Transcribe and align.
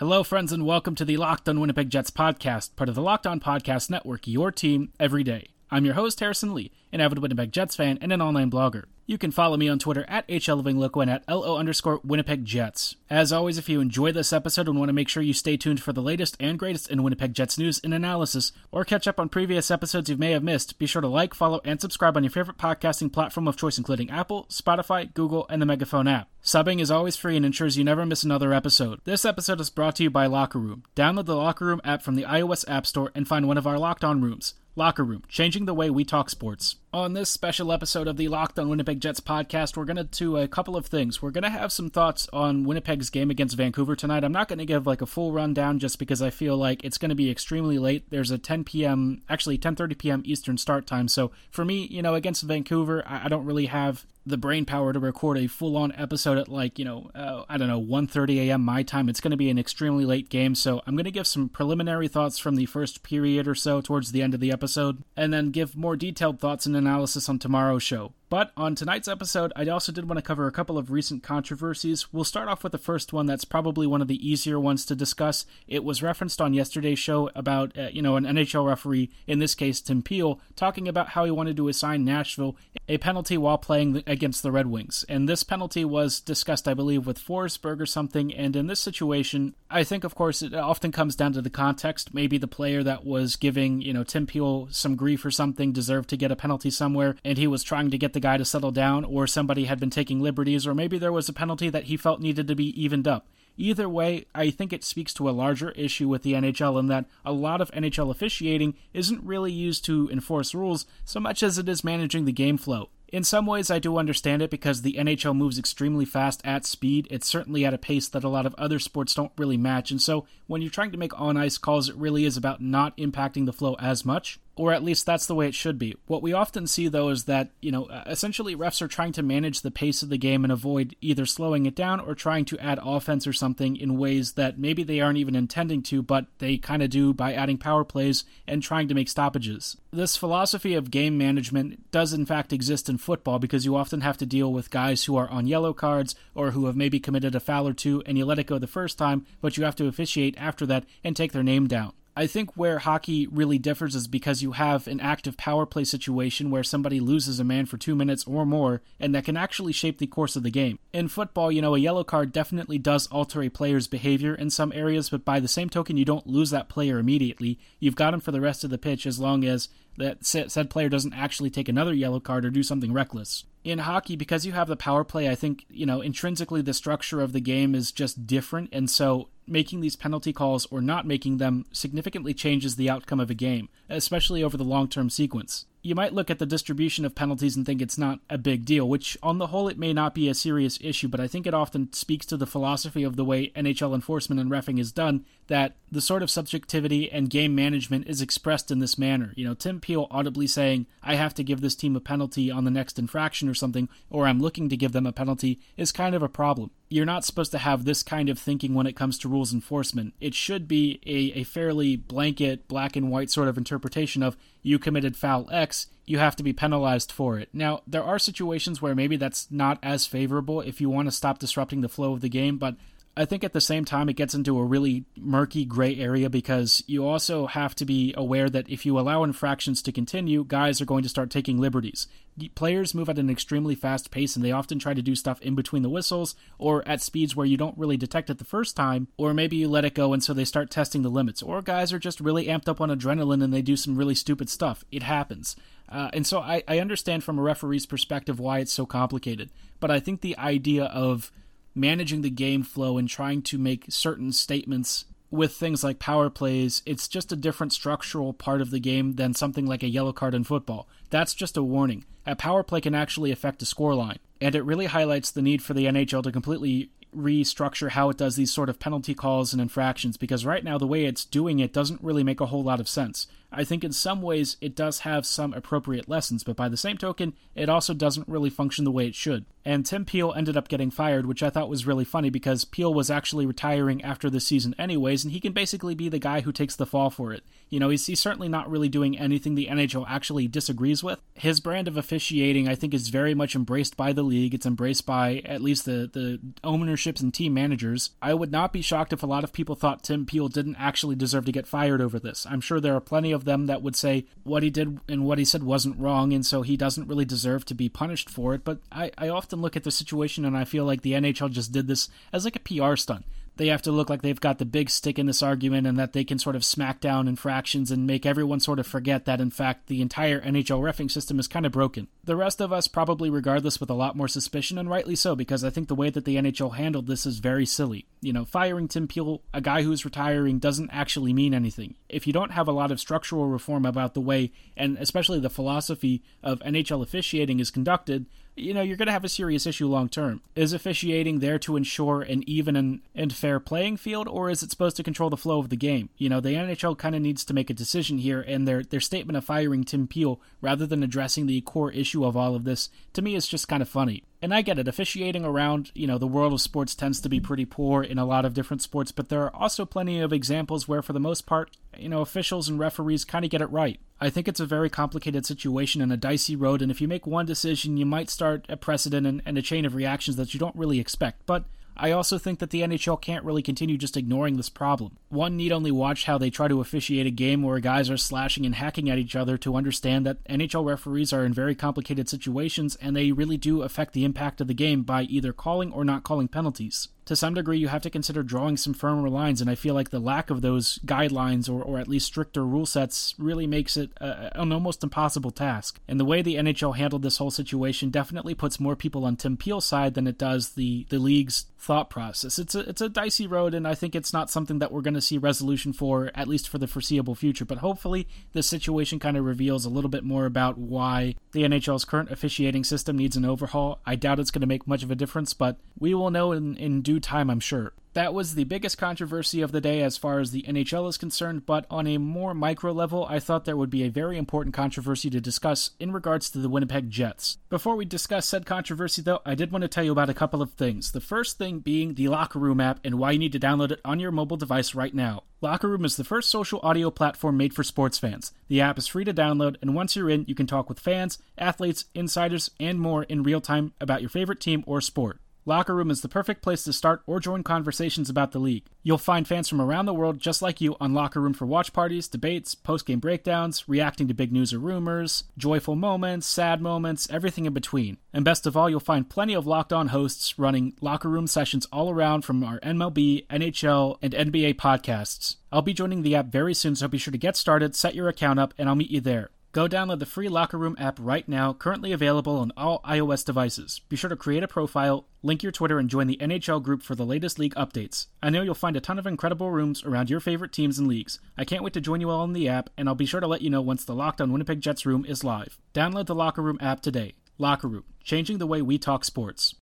Hello, 0.00 0.22
friends, 0.22 0.50
and 0.50 0.64
welcome 0.64 0.94
to 0.94 1.04
the 1.04 1.18
Locked 1.18 1.46
On 1.46 1.60
Winnipeg 1.60 1.90
Jets 1.90 2.10
podcast, 2.10 2.74
part 2.74 2.88
of 2.88 2.94
the 2.94 3.02
Locked 3.02 3.26
On 3.26 3.38
Podcast 3.38 3.90
Network, 3.90 4.26
your 4.26 4.50
team 4.50 4.94
every 4.98 5.22
day. 5.22 5.48
I'm 5.70 5.84
your 5.84 5.92
host, 5.92 6.20
Harrison 6.20 6.54
Lee, 6.54 6.72
an 6.90 7.02
avid 7.02 7.18
Winnipeg 7.18 7.52
Jets 7.52 7.76
fan 7.76 7.98
and 8.00 8.10
an 8.10 8.22
online 8.22 8.50
blogger. 8.50 8.84
You 9.10 9.18
can 9.18 9.32
follow 9.32 9.56
me 9.56 9.68
on 9.68 9.80
Twitter 9.80 10.04
at 10.06 10.28
HLLivingLoco 10.28 11.02
and 11.02 11.10
at 11.10 11.28
LO 11.28 11.56
underscore 11.56 12.00
Winnipeg 12.04 12.44
Jets. 12.44 12.94
As 13.10 13.32
always, 13.32 13.58
if 13.58 13.68
you 13.68 13.80
enjoy 13.80 14.12
this 14.12 14.32
episode 14.32 14.68
and 14.68 14.78
want 14.78 14.88
to 14.88 14.92
make 14.92 15.08
sure 15.08 15.20
you 15.20 15.32
stay 15.32 15.56
tuned 15.56 15.82
for 15.82 15.92
the 15.92 16.00
latest 16.00 16.36
and 16.38 16.56
greatest 16.56 16.88
in 16.88 17.02
Winnipeg 17.02 17.34
Jets 17.34 17.58
news 17.58 17.80
and 17.82 17.92
analysis, 17.92 18.52
or 18.70 18.84
catch 18.84 19.08
up 19.08 19.18
on 19.18 19.28
previous 19.28 19.68
episodes 19.68 20.08
you 20.08 20.16
may 20.16 20.30
have 20.30 20.44
missed, 20.44 20.78
be 20.78 20.86
sure 20.86 21.02
to 21.02 21.08
like, 21.08 21.34
follow, 21.34 21.60
and 21.64 21.80
subscribe 21.80 22.16
on 22.16 22.22
your 22.22 22.30
favorite 22.30 22.56
podcasting 22.56 23.12
platform 23.12 23.48
of 23.48 23.56
choice, 23.56 23.78
including 23.78 24.10
Apple, 24.10 24.46
Spotify, 24.48 25.12
Google, 25.12 25.44
and 25.50 25.60
the 25.60 25.66
Megaphone 25.66 26.06
app. 26.06 26.28
Subbing 26.40 26.80
is 26.80 26.92
always 26.92 27.16
free 27.16 27.36
and 27.36 27.44
ensures 27.44 27.76
you 27.76 27.82
never 27.82 28.06
miss 28.06 28.22
another 28.22 28.52
episode. 28.52 29.00
This 29.02 29.24
episode 29.24 29.60
is 29.60 29.70
brought 29.70 29.96
to 29.96 30.04
you 30.04 30.10
by 30.10 30.26
Locker 30.26 30.60
Room. 30.60 30.84
Download 30.94 31.26
the 31.26 31.34
Locker 31.34 31.66
Room 31.66 31.80
app 31.82 32.02
from 32.02 32.14
the 32.14 32.22
iOS 32.22 32.64
App 32.68 32.86
Store 32.86 33.10
and 33.16 33.26
find 33.26 33.48
one 33.48 33.58
of 33.58 33.66
our 33.66 33.76
Locked 33.76 34.04
On 34.04 34.20
rooms. 34.20 34.54
Locker 34.76 35.02
Room, 35.02 35.24
changing 35.26 35.64
the 35.64 35.74
way 35.74 35.90
we 35.90 36.04
talk 36.04 36.30
sports. 36.30 36.76
On 36.92 37.12
this 37.12 37.30
special 37.30 37.70
episode 37.70 38.08
of 38.08 38.16
the 38.16 38.26
Locked 38.26 38.58
on 38.58 38.68
Winnipeg 38.68 38.98
Jets 38.98 39.20
podcast, 39.20 39.76
we're 39.76 39.84
going 39.84 39.96
to 39.96 40.02
do 40.02 40.36
a 40.36 40.48
couple 40.48 40.76
of 40.76 40.86
things. 40.86 41.22
We're 41.22 41.30
going 41.30 41.44
to 41.44 41.48
have 41.48 41.70
some 41.70 41.88
thoughts 41.88 42.28
on 42.32 42.64
Winnipeg's 42.64 43.10
game 43.10 43.30
against 43.30 43.56
Vancouver 43.56 43.94
tonight. 43.94 44.24
I'm 44.24 44.32
not 44.32 44.48
going 44.48 44.58
to 44.58 44.66
give 44.66 44.88
like 44.88 45.00
a 45.00 45.06
full 45.06 45.30
rundown 45.30 45.78
just 45.78 46.00
because 46.00 46.20
I 46.20 46.30
feel 46.30 46.56
like 46.56 46.82
it's 46.82 46.98
going 46.98 47.10
to 47.10 47.14
be 47.14 47.30
extremely 47.30 47.78
late. 47.78 48.10
There's 48.10 48.32
a 48.32 48.38
10 48.38 48.64
p.m., 48.64 49.22
actually 49.28 49.56
10:30 49.56 49.98
p.m. 49.98 50.22
Eastern 50.24 50.58
start 50.58 50.88
time. 50.88 51.06
So 51.06 51.30
for 51.52 51.64
me, 51.64 51.86
you 51.86 52.02
know, 52.02 52.14
against 52.14 52.42
Vancouver, 52.42 53.04
I 53.06 53.28
don't 53.28 53.46
really 53.46 53.66
have 53.66 54.04
the 54.26 54.36
brain 54.36 54.64
power 54.64 54.92
to 54.92 54.98
record 54.98 55.38
a 55.38 55.46
full-on 55.46 55.92
episode 55.96 56.36
at 56.36 56.48
like 56.48 56.78
you 56.78 56.84
know 56.84 57.10
uh, 57.14 57.44
I 57.48 57.56
don't 57.56 57.68
know 57.68 57.80
1:30 57.80 58.48
a.m. 58.48 58.62
my 58.62 58.82
time. 58.82 59.08
It's 59.08 59.20
going 59.20 59.30
to 59.30 59.36
be 59.36 59.50
an 59.50 59.58
extremely 59.58 60.04
late 60.04 60.28
game, 60.28 60.54
so 60.54 60.82
I'm 60.86 60.94
going 60.94 61.04
to 61.04 61.10
give 61.10 61.26
some 61.26 61.48
preliminary 61.48 62.08
thoughts 62.08 62.38
from 62.38 62.56
the 62.56 62.66
first 62.66 63.02
period 63.02 63.48
or 63.48 63.54
so 63.54 63.80
towards 63.80 64.12
the 64.12 64.22
end 64.22 64.34
of 64.34 64.40
the 64.40 64.52
episode, 64.52 65.02
and 65.16 65.32
then 65.32 65.50
give 65.50 65.76
more 65.76 65.96
detailed 65.96 66.38
thoughts 66.38 66.66
and 66.66 66.74
analysis 66.80 67.28
on 67.28 67.38
tomorrow's 67.38 67.82
show. 67.82 68.12
But 68.30 68.52
on 68.56 68.76
tonight's 68.76 69.08
episode, 69.08 69.52
I 69.56 69.66
also 69.66 69.90
did 69.90 70.08
want 70.08 70.18
to 70.18 70.22
cover 70.22 70.46
a 70.46 70.52
couple 70.52 70.78
of 70.78 70.92
recent 70.92 71.24
controversies. 71.24 72.12
We'll 72.12 72.22
start 72.22 72.48
off 72.48 72.62
with 72.62 72.70
the 72.70 72.78
first 72.78 73.12
one 73.12 73.26
that's 73.26 73.44
probably 73.44 73.88
one 73.88 74.00
of 74.00 74.06
the 74.06 74.26
easier 74.26 74.60
ones 74.60 74.86
to 74.86 74.94
discuss. 74.94 75.46
It 75.66 75.82
was 75.82 76.00
referenced 76.00 76.40
on 76.40 76.54
yesterday's 76.54 77.00
show 77.00 77.28
about, 77.34 77.76
uh, 77.76 77.88
you 77.92 78.02
know, 78.02 78.14
an 78.14 78.24
NHL 78.24 78.68
referee, 78.68 79.10
in 79.26 79.40
this 79.40 79.56
case 79.56 79.80
Tim 79.80 80.00
Peel, 80.00 80.40
talking 80.54 80.86
about 80.86 81.08
how 81.08 81.24
he 81.24 81.32
wanted 81.32 81.56
to 81.56 81.66
assign 81.66 82.04
Nashville 82.04 82.56
a 82.88 82.98
penalty 82.98 83.36
while 83.36 83.58
playing 83.58 84.04
against 84.06 84.44
the 84.44 84.52
Red 84.52 84.68
Wings. 84.68 85.04
And 85.08 85.28
this 85.28 85.42
penalty 85.42 85.84
was 85.84 86.20
discussed, 86.20 86.68
I 86.68 86.74
believe, 86.74 87.08
with 87.08 87.18
Forsberg 87.18 87.80
or 87.80 87.86
something. 87.86 88.32
And 88.32 88.54
in 88.54 88.68
this 88.68 88.80
situation, 88.80 89.56
I 89.68 89.82
think, 89.82 90.04
of 90.04 90.14
course, 90.14 90.40
it 90.40 90.54
often 90.54 90.92
comes 90.92 91.16
down 91.16 91.32
to 91.32 91.42
the 91.42 91.50
context. 91.50 92.14
Maybe 92.14 92.38
the 92.38 92.46
player 92.46 92.84
that 92.84 93.04
was 93.04 93.34
giving, 93.34 93.82
you 93.82 93.92
know, 93.92 94.04
Tim 94.04 94.28
Peel 94.28 94.68
some 94.70 94.94
grief 94.94 95.24
or 95.24 95.32
something 95.32 95.72
deserved 95.72 96.08
to 96.10 96.16
get 96.16 96.30
a 96.30 96.36
penalty 96.36 96.70
somewhere, 96.70 97.16
and 97.24 97.36
he 97.36 97.48
was 97.48 97.64
trying 97.64 97.90
to 97.90 97.98
get 97.98 98.12
the 98.12 98.19
the 98.20 98.28
guy 98.28 98.36
to 98.36 98.44
settle 98.44 98.70
down, 98.70 99.04
or 99.04 99.26
somebody 99.26 99.64
had 99.64 99.80
been 99.80 99.90
taking 99.90 100.20
liberties, 100.20 100.66
or 100.66 100.74
maybe 100.74 100.98
there 100.98 101.12
was 101.12 101.28
a 101.28 101.32
penalty 101.32 101.70
that 101.70 101.84
he 101.84 101.96
felt 101.96 102.20
needed 102.20 102.46
to 102.46 102.54
be 102.54 102.80
evened 102.80 103.08
up. 103.08 103.26
Either 103.56 103.88
way, 103.88 104.26
I 104.34 104.50
think 104.50 104.72
it 104.72 104.84
speaks 104.84 105.14
to 105.14 105.28
a 105.28 105.32
larger 105.32 105.70
issue 105.72 106.08
with 106.08 106.22
the 106.22 106.34
NHL 106.34 106.78
in 106.78 106.86
that 106.88 107.06
a 107.24 107.32
lot 107.32 107.60
of 107.60 107.70
NHL 107.72 108.10
officiating 108.10 108.74
isn't 108.92 109.24
really 109.24 109.52
used 109.52 109.84
to 109.86 110.08
enforce 110.10 110.54
rules 110.54 110.86
so 111.04 111.18
much 111.18 111.42
as 111.42 111.58
it 111.58 111.68
is 111.68 111.82
managing 111.82 112.26
the 112.26 112.32
game 112.32 112.56
flow. 112.56 112.90
In 113.08 113.24
some 113.24 113.44
ways, 113.44 113.70
I 113.70 113.80
do 113.80 113.98
understand 113.98 114.40
it 114.40 114.50
because 114.50 114.82
the 114.82 114.94
NHL 114.94 115.36
moves 115.36 115.58
extremely 115.58 116.04
fast 116.04 116.40
at 116.44 116.64
speed. 116.64 117.08
It's 117.10 117.26
certainly 117.26 117.64
at 117.64 117.74
a 117.74 117.78
pace 117.78 118.06
that 118.08 118.22
a 118.22 118.28
lot 118.28 118.46
of 118.46 118.54
other 118.54 118.78
sports 118.78 119.14
don't 119.14 119.32
really 119.36 119.56
match. 119.56 119.90
And 119.90 120.00
so, 120.00 120.26
when 120.46 120.62
you're 120.62 120.70
trying 120.70 120.92
to 120.92 120.98
make 120.98 121.18
on 121.18 121.36
ice 121.36 121.58
calls, 121.58 121.88
it 121.88 121.96
really 121.96 122.24
is 122.24 122.36
about 122.36 122.60
not 122.60 122.96
impacting 122.98 123.46
the 123.46 123.52
flow 123.52 123.74
as 123.80 124.04
much 124.04 124.38
or 124.60 124.74
at 124.74 124.84
least 124.84 125.06
that's 125.06 125.24
the 125.24 125.34
way 125.34 125.48
it 125.48 125.54
should 125.54 125.78
be. 125.78 125.96
What 126.06 126.20
we 126.20 126.34
often 126.34 126.66
see, 126.66 126.86
though, 126.86 127.08
is 127.08 127.24
that, 127.24 127.48
you 127.62 127.72
know, 127.72 127.86
uh, 127.86 128.04
essentially 128.06 128.54
refs 128.54 128.82
are 128.82 128.88
trying 128.88 129.12
to 129.12 129.22
manage 129.22 129.62
the 129.62 129.70
pace 129.70 130.02
of 130.02 130.10
the 130.10 130.18
game 130.18 130.44
and 130.44 130.52
avoid 130.52 130.94
either 131.00 131.24
slowing 131.24 131.64
it 131.64 131.74
down 131.74 131.98
or 131.98 132.14
trying 132.14 132.44
to 132.44 132.58
add 132.58 132.78
offense 132.82 133.26
or 133.26 133.32
something 133.32 133.74
in 133.74 133.96
ways 133.96 134.32
that 134.32 134.58
maybe 134.58 134.82
they 134.82 135.00
aren't 135.00 135.16
even 135.16 135.34
intending 135.34 135.82
to, 135.84 136.02
but 136.02 136.26
they 136.40 136.58
kind 136.58 136.82
of 136.82 136.90
do 136.90 137.14
by 137.14 137.32
adding 137.32 137.56
power 137.56 137.84
plays 137.84 138.24
and 138.46 138.62
trying 138.62 138.86
to 138.86 138.94
make 138.94 139.08
stoppages. 139.08 139.78
This 139.92 140.18
philosophy 140.18 140.74
of 140.74 140.90
game 140.90 141.16
management 141.16 141.90
does, 141.90 142.12
in 142.12 142.26
fact, 142.26 142.52
exist 142.52 142.90
in 142.90 142.98
football 142.98 143.38
because 143.38 143.64
you 143.64 143.76
often 143.76 144.02
have 144.02 144.18
to 144.18 144.26
deal 144.26 144.52
with 144.52 144.68
guys 144.68 145.04
who 145.04 145.16
are 145.16 145.30
on 145.30 145.46
yellow 145.46 145.72
cards 145.72 146.14
or 146.34 146.50
who 146.50 146.66
have 146.66 146.76
maybe 146.76 147.00
committed 147.00 147.34
a 147.34 147.40
foul 147.40 147.66
or 147.66 147.72
two 147.72 148.02
and 148.04 148.18
you 148.18 148.26
let 148.26 148.38
it 148.38 148.46
go 148.46 148.58
the 148.58 148.66
first 148.66 148.98
time, 148.98 149.24
but 149.40 149.56
you 149.56 149.64
have 149.64 149.76
to 149.76 149.86
officiate 149.86 150.34
after 150.36 150.66
that 150.66 150.84
and 151.02 151.16
take 151.16 151.32
their 151.32 151.42
name 151.42 151.66
down. 151.66 151.94
I 152.16 152.26
think 152.26 152.56
where 152.56 152.80
hockey 152.80 153.26
really 153.26 153.58
differs 153.58 153.94
is 153.94 154.08
because 154.08 154.42
you 154.42 154.52
have 154.52 154.86
an 154.86 155.00
active 155.00 155.36
power 155.36 155.64
play 155.64 155.84
situation 155.84 156.50
where 156.50 156.64
somebody 156.64 157.00
loses 157.00 157.40
a 157.40 157.44
man 157.44 157.66
for 157.66 157.76
two 157.76 157.94
minutes 157.94 158.24
or 158.26 158.44
more, 158.44 158.82
and 158.98 159.14
that 159.14 159.24
can 159.24 159.36
actually 159.36 159.72
shape 159.72 159.98
the 159.98 160.06
course 160.06 160.36
of 160.36 160.42
the 160.42 160.50
game. 160.50 160.78
In 160.92 161.08
football, 161.08 161.52
you 161.52 161.62
know, 161.62 161.74
a 161.74 161.78
yellow 161.78 162.04
card 162.04 162.32
definitely 162.32 162.78
does 162.78 163.06
alter 163.08 163.42
a 163.42 163.48
player's 163.48 163.86
behavior 163.86 164.34
in 164.34 164.50
some 164.50 164.72
areas, 164.72 165.10
but 165.10 165.24
by 165.24 165.40
the 165.40 165.48
same 165.48 165.70
token, 165.70 165.96
you 165.96 166.04
don't 166.04 166.26
lose 166.26 166.50
that 166.50 166.68
player 166.68 166.98
immediately. 166.98 167.58
You've 167.78 167.96
got 167.96 168.14
him 168.14 168.20
for 168.20 168.32
the 168.32 168.40
rest 168.40 168.64
of 168.64 168.70
the 168.70 168.78
pitch 168.78 169.06
as 169.06 169.18
long 169.18 169.44
as 169.44 169.68
that 169.96 170.24
said 170.24 170.70
player 170.70 170.88
doesn't 170.88 171.12
actually 171.12 171.50
take 171.50 171.68
another 171.68 171.92
yellow 171.92 172.20
card 172.20 172.44
or 172.44 172.50
do 172.50 172.62
something 172.62 172.92
reckless. 172.92 173.44
In 173.62 173.80
hockey, 173.80 174.16
because 174.16 174.46
you 174.46 174.52
have 174.52 174.68
the 174.68 174.76
power 174.76 175.04
play, 175.04 175.28
I 175.28 175.34
think, 175.34 175.66
you 175.68 175.84
know, 175.84 176.00
intrinsically 176.00 176.62
the 176.62 176.72
structure 176.72 177.20
of 177.20 177.32
the 177.32 177.40
game 177.40 177.74
is 177.74 177.92
just 177.92 178.26
different, 178.26 178.70
and 178.72 178.88
so 178.88 179.28
making 179.50 179.80
these 179.80 179.96
penalty 179.96 180.32
calls 180.32 180.66
or 180.70 180.80
not 180.80 181.06
making 181.06 181.38
them 181.38 181.66
significantly 181.72 182.32
changes 182.32 182.76
the 182.76 182.88
outcome 182.88 183.20
of 183.20 183.30
a 183.30 183.34
game, 183.34 183.68
especially 183.88 184.42
over 184.42 184.56
the 184.56 184.64
long 184.64 184.88
term 184.88 185.10
sequence 185.10 185.66
you 185.82 185.94
might 185.94 186.12
look 186.12 186.30
at 186.30 186.38
the 186.38 186.46
distribution 186.46 187.04
of 187.04 187.14
penalties 187.14 187.56
and 187.56 187.64
think 187.64 187.80
it's 187.80 187.96
not 187.96 188.20
a 188.28 188.36
big 188.36 188.64
deal, 188.64 188.88
which 188.88 189.16
on 189.22 189.38
the 189.38 189.46
whole 189.46 189.68
it 189.68 189.78
may 189.78 189.92
not 189.92 190.14
be 190.14 190.28
a 190.28 190.34
serious 190.34 190.78
issue, 190.82 191.08
but 191.08 191.20
I 191.20 191.26
think 191.26 191.46
it 191.46 191.54
often 191.54 191.92
speaks 191.92 192.26
to 192.26 192.36
the 192.36 192.46
philosophy 192.46 193.02
of 193.02 193.16
the 193.16 193.24
way 193.24 193.48
NHL 193.50 193.94
enforcement 193.94 194.40
and 194.40 194.50
refing 194.50 194.78
is 194.78 194.92
done 194.92 195.24
that 195.46 195.76
the 195.90 196.00
sort 196.00 196.22
of 196.22 196.30
subjectivity 196.30 197.10
and 197.10 197.30
game 197.30 197.54
management 197.54 198.06
is 198.06 198.20
expressed 198.20 198.70
in 198.70 198.78
this 198.78 198.98
manner. 198.98 199.32
You 199.36 199.46
know, 199.46 199.54
Tim 199.54 199.80
Peel 199.80 200.06
audibly 200.10 200.46
saying, 200.46 200.86
I 201.02 201.14
have 201.14 201.34
to 201.34 201.44
give 201.44 201.60
this 201.60 201.74
team 201.74 201.96
a 201.96 202.00
penalty 202.00 202.50
on 202.50 202.64
the 202.64 202.70
next 202.70 202.98
infraction 202.98 203.48
or 203.48 203.54
something, 203.54 203.88
or 204.10 204.26
I'm 204.26 204.40
looking 204.40 204.68
to 204.68 204.76
give 204.76 204.92
them 204.92 205.06
a 205.06 205.12
penalty, 205.12 205.60
is 205.76 205.92
kind 205.92 206.14
of 206.14 206.22
a 206.22 206.28
problem. 206.28 206.70
You're 206.92 207.06
not 207.06 207.24
supposed 207.24 207.52
to 207.52 207.58
have 207.58 207.84
this 207.84 208.02
kind 208.02 208.28
of 208.28 208.38
thinking 208.38 208.74
when 208.74 208.86
it 208.86 208.96
comes 208.96 209.16
to 209.20 209.28
rules 209.28 209.52
enforcement. 209.52 210.12
It 210.20 210.34
should 210.34 210.66
be 210.66 211.00
a, 211.06 211.40
a 211.40 211.44
fairly 211.44 211.96
blanket, 211.96 212.66
black 212.66 212.96
and 212.96 213.10
white 213.10 213.30
sort 213.30 213.48
of 213.48 213.56
interpretation 213.56 214.22
of 214.22 214.36
you 214.62 214.78
committed 214.78 215.16
foul 215.16 215.48
X, 215.52 215.86
you 216.04 216.18
have 216.18 216.34
to 216.34 216.42
be 216.42 216.52
penalized 216.52 217.12
for 217.12 217.38
it. 217.38 217.48
Now, 217.52 217.82
there 217.86 218.02
are 218.02 218.18
situations 218.18 218.82
where 218.82 218.96
maybe 218.96 219.16
that's 219.16 219.48
not 219.50 219.78
as 219.82 220.06
favorable 220.06 220.60
if 220.60 220.80
you 220.80 220.90
want 220.90 221.06
to 221.06 221.12
stop 221.12 221.38
disrupting 221.38 221.80
the 221.80 221.88
flow 221.88 222.12
of 222.12 222.20
the 222.20 222.28
game, 222.28 222.58
but 222.58 222.74
I 223.20 223.26
think 223.26 223.44
at 223.44 223.52
the 223.52 223.60
same 223.60 223.84
time 223.84 224.08
it 224.08 224.16
gets 224.16 224.32
into 224.32 224.58
a 224.58 224.64
really 224.64 225.04
murky 225.14 225.66
gray 225.66 225.94
area 225.94 226.30
because 226.30 226.82
you 226.86 227.06
also 227.06 227.46
have 227.48 227.74
to 227.74 227.84
be 227.84 228.14
aware 228.16 228.48
that 228.48 228.66
if 228.70 228.86
you 228.86 228.98
allow 228.98 229.24
infractions 229.24 229.82
to 229.82 229.92
continue, 229.92 230.42
guys 230.42 230.80
are 230.80 230.86
going 230.86 231.02
to 231.02 231.08
start 231.10 231.28
taking 231.28 231.58
liberties. 231.58 232.08
Players 232.54 232.94
move 232.94 233.10
at 233.10 233.18
an 233.18 233.28
extremely 233.28 233.74
fast 233.74 234.10
pace 234.10 234.36
and 234.36 234.42
they 234.42 234.52
often 234.52 234.78
try 234.78 234.94
to 234.94 235.02
do 235.02 235.14
stuff 235.14 235.38
in 235.42 235.54
between 235.54 235.82
the 235.82 235.90
whistles 235.90 236.34
or 236.56 236.82
at 236.88 237.02
speeds 237.02 237.36
where 237.36 237.44
you 237.44 237.58
don't 237.58 237.76
really 237.76 237.98
detect 237.98 238.30
it 238.30 238.38
the 238.38 238.44
first 238.44 238.74
time, 238.74 239.08
or 239.18 239.34
maybe 239.34 239.56
you 239.56 239.68
let 239.68 239.84
it 239.84 239.94
go 239.94 240.14
and 240.14 240.24
so 240.24 240.32
they 240.32 240.46
start 240.46 240.70
testing 240.70 241.02
the 241.02 241.10
limits. 241.10 241.42
Or 241.42 241.60
guys 241.60 241.92
are 241.92 241.98
just 241.98 242.22
really 242.22 242.46
amped 242.46 242.68
up 242.68 242.80
on 242.80 242.88
adrenaline 242.88 243.44
and 243.44 243.52
they 243.52 243.60
do 243.60 243.76
some 243.76 243.96
really 243.96 244.14
stupid 244.14 244.48
stuff. 244.48 244.82
It 244.90 245.02
happens. 245.02 245.56
Uh, 245.90 246.08
and 246.14 246.26
so 246.26 246.40
I, 246.40 246.62
I 246.66 246.78
understand 246.78 247.22
from 247.22 247.38
a 247.38 247.42
referee's 247.42 247.84
perspective 247.84 248.40
why 248.40 248.60
it's 248.60 248.72
so 248.72 248.86
complicated. 248.86 249.50
But 249.78 249.90
I 249.90 250.00
think 250.00 250.22
the 250.22 250.38
idea 250.38 250.84
of 250.84 251.30
managing 251.74 252.22
the 252.22 252.30
game 252.30 252.62
flow 252.62 252.98
and 252.98 253.08
trying 253.08 253.42
to 253.42 253.58
make 253.58 253.84
certain 253.88 254.32
statements 254.32 255.04
with 255.30 255.52
things 255.52 255.84
like 255.84 255.98
power 255.98 256.28
plays, 256.28 256.82
it's 256.84 257.06
just 257.06 257.32
a 257.32 257.36
different 257.36 257.72
structural 257.72 258.32
part 258.32 258.60
of 258.60 258.70
the 258.70 258.80
game 258.80 259.14
than 259.14 259.34
something 259.34 259.66
like 259.66 259.82
a 259.82 259.88
yellow 259.88 260.12
card 260.12 260.34
in 260.34 260.44
football. 260.44 260.88
That's 261.10 261.34
just 261.34 261.56
a 261.56 261.62
warning. 261.62 262.04
A 262.26 262.36
power 262.36 262.62
play 262.62 262.80
can 262.80 262.94
actually 262.94 263.30
affect 263.30 263.62
a 263.62 263.64
scoreline, 263.64 264.18
and 264.40 264.54
it 264.54 264.64
really 264.64 264.86
highlights 264.86 265.30
the 265.30 265.42
need 265.42 265.62
for 265.62 265.74
the 265.74 265.86
NHL 265.86 266.22
to 266.24 266.32
completely 266.32 266.90
restructure 267.16 267.90
how 267.90 268.10
it 268.10 268.16
does 268.16 268.36
these 268.36 268.52
sort 268.52 268.68
of 268.68 268.78
penalty 268.78 269.14
calls 269.14 269.52
and 269.52 269.60
infractions 269.60 270.16
because 270.16 270.46
right 270.46 270.62
now 270.62 270.78
the 270.78 270.86
way 270.86 271.04
it's 271.04 271.24
doing 271.24 271.58
it 271.58 271.72
doesn't 271.72 272.02
really 272.04 272.22
make 272.22 272.40
a 272.40 272.46
whole 272.46 272.62
lot 272.62 272.78
of 272.78 272.88
sense. 272.88 273.26
I 273.52 273.64
think 273.64 273.84
in 273.84 273.92
some 273.92 274.22
ways 274.22 274.56
it 274.60 274.76
does 274.76 275.00
have 275.00 275.26
some 275.26 275.52
appropriate 275.52 276.08
lessons, 276.08 276.44
but 276.44 276.56
by 276.56 276.68
the 276.68 276.76
same 276.76 276.96
token, 276.96 277.34
it 277.54 277.68
also 277.68 277.94
doesn't 277.94 278.28
really 278.28 278.50
function 278.50 278.84
the 278.84 278.90
way 278.90 279.06
it 279.06 279.14
should. 279.14 279.44
And 279.64 279.84
Tim 279.84 280.04
Peel 280.04 280.32
ended 280.34 280.56
up 280.56 280.68
getting 280.68 280.90
fired, 280.90 281.26
which 281.26 281.42
I 281.42 281.50
thought 281.50 281.68
was 281.68 281.86
really 281.86 282.04
funny 282.04 282.30
because 282.30 282.64
Peel 282.64 282.94
was 282.94 283.10
actually 283.10 283.44
retiring 283.44 284.02
after 284.02 284.30
the 284.30 284.40
season 284.40 284.74
anyways, 284.78 285.24
and 285.24 285.32
he 285.32 285.40
can 285.40 285.52
basically 285.52 285.94
be 285.94 286.08
the 286.08 286.18
guy 286.18 286.40
who 286.40 286.52
takes 286.52 286.76
the 286.76 286.86
fall 286.86 287.10
for 287.10 287.32
it. 287.32 287.42
You 287.68 287.78
know, 287.78 287.90
he's, 287.90 288.06
he's 288.06 288.20
certainly 288.20 288.48
not 288.48 288.70
really 288.70 288.88
doing 288.88 289.18
anything 289.18 289.54
the 289.54 289.68
NHL 289.70 290.06
actually 290.08 290.48
disagrees 290.48 291.04
with. 291.04 291.20
His 291.34 291.60
brand 291.60 291.88
of 291.88 291.96
officiating, 291.96 292.68
I 292.68 292.74
think, 292.74 292.94
is 292.94 293.08
very 293.08 293.34
much 293.34 293.54
embraced 293.54 293.96
by 293.96 294.12
the 294.12 294.22
league. 294.22 294.54
It's 294.54 294.66
embraced 294.66 295.06
by 295.06 295.42
at 295.44 295.62
least 295.62 295.84
the, 295.84 296.10
the 296.12 296.40
ownerships 296.64 297.20
and 297.20 297.32
team 297.32 297.52
managers. 297.52 298.10
I 298.22 298.34
would 298.34 298.50
not 298.50 298.72
be 298.72 298.82
shocked 298.82 299.12
if 299.12 299.22
a 299.22 299.26
lot 299.26 299.44
of 299.44 299.52
people 299.52 299.74
thought 299.74 300.02
Tim 300.02 300.24
Peel 300.24 300.48
didn't 300.48 300.76
actually 300.76 301.16
deserve 301.16 301.44
to 301.44 301.52
get 301.52 301.66
fired 301.66 302.00
over 302.00 302.18
this. 302.18 302.46
I'm 302.48 302.60
sure 302.60 302.80
there 302.80 302.96
are 302.96 303.00
plenty 303.00 303.30
of 303.30 303.39
of 303.40 303.46
them 303.46 303.66
that 303.66 303.82
would 303.82 303.96
say 303.96 304.26
what 304.44 304.62
he 304.62 304.68
did 304.68 305.00
and 305.08 305.24
what 305.24 305.38
he 305.38 305.44
said 305.44 305.62
wasn't 305.62 305.98
wrong, 305.98 306.32
and 306.32 306.44
so 306.44 306.60
he 306.60 306.76
doesn't 306.76 307.08
really 307.08 307.24
deserve 307.24 307.64
to 307.64 307.74
be 307.74 307.88
punished 307.88 308.28
for 308.28 308.54
it. 308.54 308.64
But 308.64 308.80
I, 308.92 309.10
I 309.16 309.28
often 309.30 309.62
look 309.62 309.76
at 309.76 309.84
the 309.84 309.90
situation 309.90 310.44
and 310.44 310.56
I 310.56 310.64
feel 310.64 310.84
like 310.84 311.00
the 311.00 311.12
NHL 311.12 311.50
just 311.50 311.72
did 311.72 311.86
this 311.86 312.08
as 312.32 312.44
like 312.44 312.56
a 312.56 312.60
PR 312.60 312.96
stunt 312.96 313.24
they 313.60 313.66
have 313.66 313.82
to 313.82 313.92
look 313.92 314.08
like 314.08 314.22
they've 314.22 314.40
got 314.40 314.56
the 314.56 314.64
big 314.64 314.88
stick 314.88 315.18
in 315.18 315.26
this 315.26 315.42
argument 315.42 315.86
and 315.86 315.98
that 315.98 316.14
they 316.14 316.24
can 316.24 316.38
sort 316.38 316.56
of 316.56 316.64
smack 316.64 316.98
down 316.98 317.28
infractions 317.28 317.90
and 317.90 318.06
make 318.06 318.24
everyone 318.24 318.58
sort 318.58 318.78
of 318.78 318.86
forget 318.86 319.26
that, 319.26 319.38
in 319.38 319.50
fact, 319.50 319.86
the 319.86 320.00
entire 320.00 320.40
NHL 320.40 320.80
refing 320.80 321.10
system 321.10 321.38
is 321.38 321.46
kind 321.46 321.66
of 321.66 321.72
broken. 321.72 322.08
The 322.24 322.36
rest 322.36 322.62
of 322.62 322.72
us 322.72 322.88
probably 322.88 323.28
regard 323.28 323.62
this 323.62 323.78
with 323.78 323.90
a 323.90 323.94
lot 323.94 324.16
more 324.16 324.28
suspicion, 324.28 324.78
and 324.78 324.88
rightly 324.88 325.14
so, 325.14 325.36
because 325.36 325.62
I 325.62 325.68
think 325.68 325.88
the 325.88 325.94
way 325.94 326.08
that 326.08 326.24
the 326.24 326.36
NHL 326.36 326.76
handled 326.76 327.06
this 327.06 327.26
is 327.26 327.38
very 327.38 327.66
silly. 327.66 328.06
You 328.22 328.32
know, 328.32 328.46
firing 328.46 328.88
Tim 328.88 329.06
Peel, 329.06 329.42
a 329.52 329.60
guy 329.60 329.82
who's 329.82 330.06
retiring, 330.06 330.58
doesn't 330.58 330.88
actually 330.90 331.34
mean 331.34 331.52
anything. 331.52 331.96
If 332.08 332.26
you 332.26 332.32
don't 332.32 332.52
have 332.52 332.66
a 332.66 332.72
lot 332.72 332.90
of 332.90 332.98
structural 332.98 333.46
reform 333.46 333.84
about 333.84 334.14
the 334.14 334.22
way, 334.22 334.52
and 334.74 334.96
especially 334.96 335.38
the 335.38 335.50
philosophy 335.50 336.22
of 336.42 336.60
NHL 336.60 337.02
officiating 337.02 337.60
is 337.60 337.70
conducted, 337.70 338.24
you 338.56 338.74
know, 338.74 338.82
you're 338.82 338.96
going 338.96 339.06
to 339.06 339.12
have 339.12 339.24
a 339.24 339.28
serious 339.28 339.66
issue 339.66 339.88
long 339.88 340.08
term. 340.08 340.42
Is 340.54 340.72
officiating 340.72 341.38
there 341.38 341.58
to 341.60 341.76
ensure 341.76 342.22
an 342.22 342.42
even 342.46 342.76
and, 342.76 343.00
and 343.14 343.32
fair 343.32 343.60
playing 343.60 343.96
field, 343.96 344.28
or 344.28 344.50
is 344.50 344.62
it 344.62 344.70
supposed 344.70 344.96
to 344.96 345.02
control 345.02 345.30
the 345.30 345.36
flow 345.36 345.58
of 345.58 345.68
the 345.68 345.76
game? 345.76 346.10
You 346.16 346.28
know, 346.28 346.40
the 346.40 346.54
NHL 346.54 346.98
kind 346.98 347.14
of 347.14 347.22
needs 347.22 347.44
to 347.46 347.54
make 347.54 347.70
a 347.70 347.74
decision 347.74 348.18
here, 348.18 348.40
and 348.40 348.66
their, 348.66 348.82
their 348.82 349.00
statement 349.00 349.36
of 349.36 349.44
firing 349.44 349.84
Tim 349.84 350.06
Peel, 350.06 350.40
rather 350.60 350.86
than 350.86 351.02
addressing 351.02 351.46
the 351.46 351.60
core 351.62 351.92
issue 351.92 352.24
of 352.24 352.36
all 352.36 352.54
of 352.54 352.64
this, 352.64 352.90
to 353.14 353.22
me 353.22 353.34
is 353.34 353.48
just 353.48 353.68
kind 353.68 353.82
of 353.82 353.88
funny 353.88 354.24
and 354.42 354.54
I 354.54 354.62
get 354.62 354.78
it. 354.78 354.88
Officiating 354.88 355.44
around, 355.44 355.90
you 355.94 356.06
know, 356.06 356.18
the 356.18 356.26
world 356.26 356.52
of 356.52 356.60
sports 356.60 356.94
tends 356.94 357.20
to 357.20 357.28
be 357.28 357.40
pretty 357.40 357.64
poor 357.64 358.02
in 358.02 358.18
a 358.18 358.24
lot 358.24 358.44
of 358.44 358.54
different 358.54 358.82
sports, 358.82 359.12
but 359.12 359.28
there 359.28 359.42
are 359.42 359.54
also 359.54 359.84
plenty 359.84 360.20
of 360.20 360.32
examples 360.32 360.88
where, 360.88 361.02
for 361.02 361.12
the 361.12 361.20
most 361.20 361.46
part, 361.46 361.76
you 361.98 362.08
know, 362.08 362.20
officials 362.20 362.68
and 362.68 362.78
referees 362.78 363.24
kind 363.24 363.44
of 363.44 363.50
get 363.50 363.62
it 363.62 363.70
right. 363.70 364.00
I 364.20 364.30
think 364.30 364.48
it's 364.48 364.60
a 364.60 364.66
very 364.66 364.90
complicated 364.90 365.46
situation 365.46 366.00
and 366.02 366.12
a 366.12 366.16
dicey 366.16 366.56
road, 366.56 366.82
and 366.82 366.90
if 366.90 367.00
you 367.00 367.08
make 367.08 367.26
one 367.26 367.46
decision, 367.46 367.96
you 367.96 368.06
might 368.06 368.30
start 368.30 368.66
a 368.68 368.76
precedent 368.76 369.26
and, 369.26 369.42
and 369.44 369.58
a 369.58 369.62
chain 369.62 369.84
of 369.84 369.94
reactions 369.94 370.36
that 370.36 370.54
you 370.54 370.60
don't 370.60 370.76
really 370.76 371.00
expect. 371.00 371.46
But 371.46 371.64
I 371.96 372.12
also 372.12 372.38
think 372.38 372.58
that 372.60 372.70
the 372.70 372.82
NHL 372.82 373.20
can't 373.20 373.44
really 373.44 373.62
continue 373.62 373.98
just 373.98 374.16
ignoring 374.16 374.56
this 374.56 374.68
problem. 374.68 375.16
One 375.28 375.56
need 375.56 375.72
only 375.72 375.90
watch 375.90 376.24
how 376.24 376.38
they 376.38 376.50
try 376.50 376.68
to 376.68 376.80
officiate 376.80 377.26
a 377.26 377.30
game 377.30 377.62
where 377.62 377.78
guys 377.80 378.10
are 378.10 378.16
slashing 378.16 378.64
and 378.64 378.74
hacking 378.74 379.10
at 379.10 379.18
each 379.18 379.36
other 379.36 379.58
to 379.58 379.76
understand 379.76 380.24
that 380.26 380.42
NHL 380.44 380.86
referees 380.86 381.32
are 381.32 381.44
in 381.44 381.52
very 381.52 381.74
complicated 381.74 382.28
situations 382.28 382.96
and 382.96 383.14
they 383.14 383.32
really 383.32 383.56
do 383.56 383.82
affect 383.82 384.12
the 384.12 384.24
impact 384.24 384.60
of 384.60 384.66
the 384.66 384.74
game 384.74 385.02
by 385.02 385.22
either 385.24 385.52
calling 385.52 385.92
or 385.92 386.04
not 386.04 386.24
calling 386.24 386.48
penalties 386.48 387.08
to 387.26 387.36
some 387.36 387.54
degree, 387.54 387.78
you 387.78 387.88
have 387.88 388.02
to 388.02 388.10
consider 388.10 388.42
drawing 388.42 388.76
some 388.76 388.94
firmer 388.94 389.28
lines, 389.28 389.60
and 389.60 389.70
I 389.70 389.74
feel 389.74 389.94
like 389.94 390.10
the 390.10 390.18
lack 390.18 390.50
of 390.50 390.62
those 390.62 390.98
guidelines 391.04 391.68
or, 391.68 391.82
or 391.82 391.98
at 391.98 392.08
least 392.08 392.26
stricter 392.26 392.64
rule 392.64 392.86
sets 392.86 393.34
really 393.38 393.66
makes 393.66 393.96
it 393.96 394.10
a, 394.20 394.60
an 394.60 394.72
almost 394.72 395.04
impossible 395.04 395.50
task. 395.50 396.00
And 396.08 396.18
the 396.18 396.24
way 396.24 396.42
the 396.42 396.56
NHL 396.56 396.96
handled 396.96 397.22
this 397.22 397.38
whole 397.38 397.50
situation 397.50 398.10
definitely 398.10 398.54
puts 398.54 398.80
more 398.80 398.96
people 398.96 399.24
on 399.24 399.36
Tim 399.36 399.56
Peel's 399.56 399.84
side 399.84 400.14
than 400.14 400.26
it 400.26 400.38
does 400.38 400.70
the, 400.70 401.06
the 401.10 401.18
league's 401.18 401.66
thought 401.80 402.10
process. 402.10 402.58
It's 402.58 402.74
a, 402.74 402.80
it's 402.80 403.00
a 403.00 403.08
dicey 403.08 403.46
road, 403.46 403.74
and 403.74 403.88
I 403.88 403.94
think 403.94 404.14
it's 404.14 404.32
not 404.32 404.50
something 404.50 404.78
that 404.80 404.92
we're 404.92 405.00
going 405.00 405.14
to 405.14 405.20
see 405.20 405.38
resolution 405.38 405.92
for, 405.92 406.30
at 406.34 406.48
least 406.48 406.68
for 406.68 406.78
the 406.78 406.86
foreseeable 406.86 407.34
future. 407.34 407.64
But 407.64 407.78
hopefully, 407.78 408.28
this 408.52 408.68
situation 408.68 409.18
kind 409.18 409.36
of 409.36 409.44
reveals 409.44 409.84
a 409.84 409.90
little 409.90 410.10
bit 410.10 410.24
more 410.24 410.44
about 410.44 410.76
why 410.76 411.36
the 411.52 411.62
NHL's 411.62 412.04
current 412.04 412.30
officiating 412.30 412.84
system 412.84 413.16
needs 413.16 413.36
an 413.36 413.44
overhaul. 413.44 414.00
I 414.04 414.16
doubt 414.16 414.40
it's 414.40 414.50
going 414.50 414.60
to 414.60 414.66
make 414.66 414.86
much 414.86 415.02
of 415.02 415.10
a 415.10 415.14
difference, 415.14 415.54
but 415.54 415.78
we 415.98 416.14
will 416.14 416.30
know 416.30 416.52
in, 416.52 416.76
in 416.76 417.02
due 417.02 417.09
time, 417.18 417.50
I'm 417.50 417.60
sure. 417.60 417.92
That 418.12 418.34
was 418.34 418.56
the 418.56 418.64
biggest 418.64 418.98
controversy 418.98 419.62
of 419.62 419.70
the 419.70 419.80
day 419.80 420.02
as 420.02 420.16
far 420.16 420.40
as 420.40 420.50
the 420.50 420.64
NHL 420.64 421.08
is 421.08 421.16
concerned, 421.16 421.64
but 421.64 421.86
on 421.88 422.08
a 422.08 422.18
more 422.18 422.54
micro 422.54 422.90
level, 422.90 423.24
I 423.30 423.38
thought 423.38 423.66
there 423.66 423.76
would 423.76 423.88
be 423.88 424.02
a 424.02 424.10
very 424.10 424.36
important 424.36 424.74
controversy 424.74 425.30
to 425.30 425.40
discuss 425.40 425.92
in 426.00 426.10
regards 426.10 426.50
to 426.50 426.58
the 426.58 426.68
Winnipeg 426.68 427.08
Jets. 427.08 427.58
Before 427.68 427.94
we 427.94 428.04
discuss 428.04 428.46
said 428.46 428.66
controversy, 428.66 429.22
though, 429.22 429.40
I 429.46 429.54
did 429.54 429.70
want 429.70 429.82
to 429.82 429.88
tell 429.88 430.02
you 430.02 430.10
about 430.10 430.28
a 430.28 430.34
couple 430.34 430.60
of 430.60 430.72
things. 430.72 431.12
The 431.12 431.20
first 431.20 431.56
thing 431.56 431.78
being 431.78 432.14
the 432.14 432.26
Locker 432.26 432.58
Room 432.58 432.80
app 432.80 432.98
and 433.04 433.14
why 433.14 433.30
you 433.30 433.38
need 433.38 433.52
to 433.52 433.60
download 433.60 433.92
it 433.92 434.00
on 434.04 434.18
your 434.18 434.32
mobile 434.32 434.56
device 434.56 434.92
right 434.92 435.14
now. 435.14 435.44
Locker 435.60 435.86
Room 435.86 436.04
is 436.04 436.16
the 436.16 436.24
first 436.24 436.50
social 436.50 436.80
audio 436.82 437.12
platform 437.12 437.56
made 437.56 437.74
for 437.74 437.84
sports 437.84 438.18
fans. 438.18 438.52
The 438.66 438.80
app 438.80 438.98
is 438.98 439.06
free 439.06 439.24
to 439.24 439.32
download, 439.32 439.76
and 439.80 439.94
once 439.94 440.16
you're 440.16 440.30
in, 440.30 440.46
you 440.48 440.56
can 440.56 440.66
talk 440.66 440.88
with 440.88 440.98
fans, 440.98 441.38
athletes, 441.56 442.06
insiders, 442.12 442.72
and 442.80 442.98
more 442.98 443.22
in 443.22 443.44
real 443.44 443.60
time 443.60 443.92
about 444.00 444.20
your 444.20 444.30
favorite 444.30 444.60
team 444.60 444.82
or 444.84 445.00
sport. 445.00 445.38
Locker 445.66 445.94
Room 445.94 446.10
is 446.10 446.22
the 446.22 446.28
perfect 446.28 446.62
place 446.62 446.84
to 446.84 446.92
start 446.92 447.22
or 447.26 447.38
join 447.38 447.62
conversations 447.62 448.30
about 448.30 448.52
the 448.52 448.58
league. 448.58 448.84
You'll 449.02 449.18
find 449.18 449.46
fans 449.46 449.68
from 449.68 449.80
around 449.80 450.06
the 450.06 450.14
world 450.14 450.38
just 450.38 450.62
like 450.62 450.80
you 450.80 450.96
on 451.00 451.12
Locker 451.12 451.40
Room 451.40 451.52
for 451.52 451.66
watch 451.66 451.92
parties, 451.92 452.28
debates, 452.28 452.74
post-game 452.74 453.18
breakdowns, 453.18 453.88
reacting 453.88 454.26
to 454.28 454.34
big 454.34 454.52
news 454.52 454.72
or 454.72 454.78
rumors, 454.78 455.44
joyful 455.58 455.96
moments, 455.96 456.46
sad 456.46 456.80
moments, 456.80 457.28
everything 457.30 457.66
in 457.66 457.74
between. 457.74 458.16
And 458.32 458.44
best 458.44 458.66
of 458.66 458.76
all, 458.76 458.88
you'll 458.88 459.00
find 459.00 459.28
plenty 459.28 459.54
of 459.54 459.66
locked 459.66 459.92
on 459.92 460.08
hosts 460.08 460.58
running 460.58 460.94
Locker 461.00 461.28
Room 461.28 461.46
sessions 461.46 461.86
all 461.92 462.10
around 462.10 462.42
from 462.42 462.64
our 462.64 462.80
MLB, 462.80 463.46
NHL, 463.48 464.18
and 464.22 464.32
NBA 464.32 464.74
podcasts. 464.74 465.56
I'll 465.70 465.82
be 465.82 465.92
joining 465.92 466.22
the 466.22 466.36
app 466.36 466.46
very 466.46 466.74
soon, 466.74 466.96
so 466.96 467.06
be 467.06 467.18
sure 467.18 467.32
to 467.32 467.38
get 467.38 467.56
started, 467.56 467.94
set 467.94 468.14
your 468.14 468.28
account 468.28 468.58
up, 468.58 468.72
and 468.78 468.88
I'll 468.88 468.96
meet 468.96 469.10
you 469.10 469.20
there. 469.20 469.50
Go 469.72 469.86
download 469.86 470.18
the 470.18 470.26
free 470.26 470.48
Locker 470.48 470.76
Room 470.76 470.96
app 470.98 471.16
right 471.20 471.48
now, 471.48 471.72
currently 471.72 472.10
available 472.10 472.58
on 472.58 472.72
all 472.76 473.00
iOS 473.02 473.44
devices. 473.44 474.00
Be 474.08 474.16
sure 474.16 474.28
to 474.28 474.34
create 474.34 474.64
a 474.64 474.68
profile, 474.68 475.26
link 475.44 475.62
your 475.62 475.70
Twitter, 475.70 476.00
and 476.00 476.10
join 476.10 476.26
the 476.26 476.38
NHL 476.38 476.82
group 476.82 477.04
for 477.04 477.14
the 477.14 477.24
latest 477.24 477.56
league 477.56 477.76
updates. 477.76 478.26
I 478.42 478.50
know 478.50 478.62
you'll 478.62 478.74
find 478.74 478.96
a 478.96 479.00
ton 479.00 479.16
of 479.16 479.28
incredible 479.28 479.70
rooms 479.70 480.02
around 480.02 480.28
your 480.28 480.40
favorite 480.40 480.72
teams 480.72 480.98
and 480.98 481.06
leagues. 481.06 481.38
I 481.56 481.64
can't 481.64 481.84
wait 481.84 481.92
to 481.92 482.00
join 482.00 482.20
you 482.20 482.30
all 482.30 482.42
in 482.42 482.52
the 482.52 482.68
app, 482.68 482.90
and 482.96 483.08
I'll 483.08 483.14
be 483.14 483.26
sure 483.26 483.40
to 483.40 483.46
let 483.46 483.62
you 483.62 483.70
know 483.70 483.80
once 483.80 484.04
the 484.04 484.14
Locked 484.14 484.40
On 484.40 484.50
Winnipeg 484.52 484.80
Jets 484.80 485.06
room 485.06 485.24
is 485.24 485.44
live. 485.44 485.78
Download 485.94 486.26
the 486.26 486.34
Locker 486.34 486.62
Room 486.62 486.78
app 486.80 487.00
today. 487.00 487.34
Locker 487.56 487.86
Room, 487.86 488.04
changing 488.24 488.58
the 488.58 488.66
way 488.66 488.82
we 488.82 488.98
talk 488.98 489.24
sports. 489.24 489.76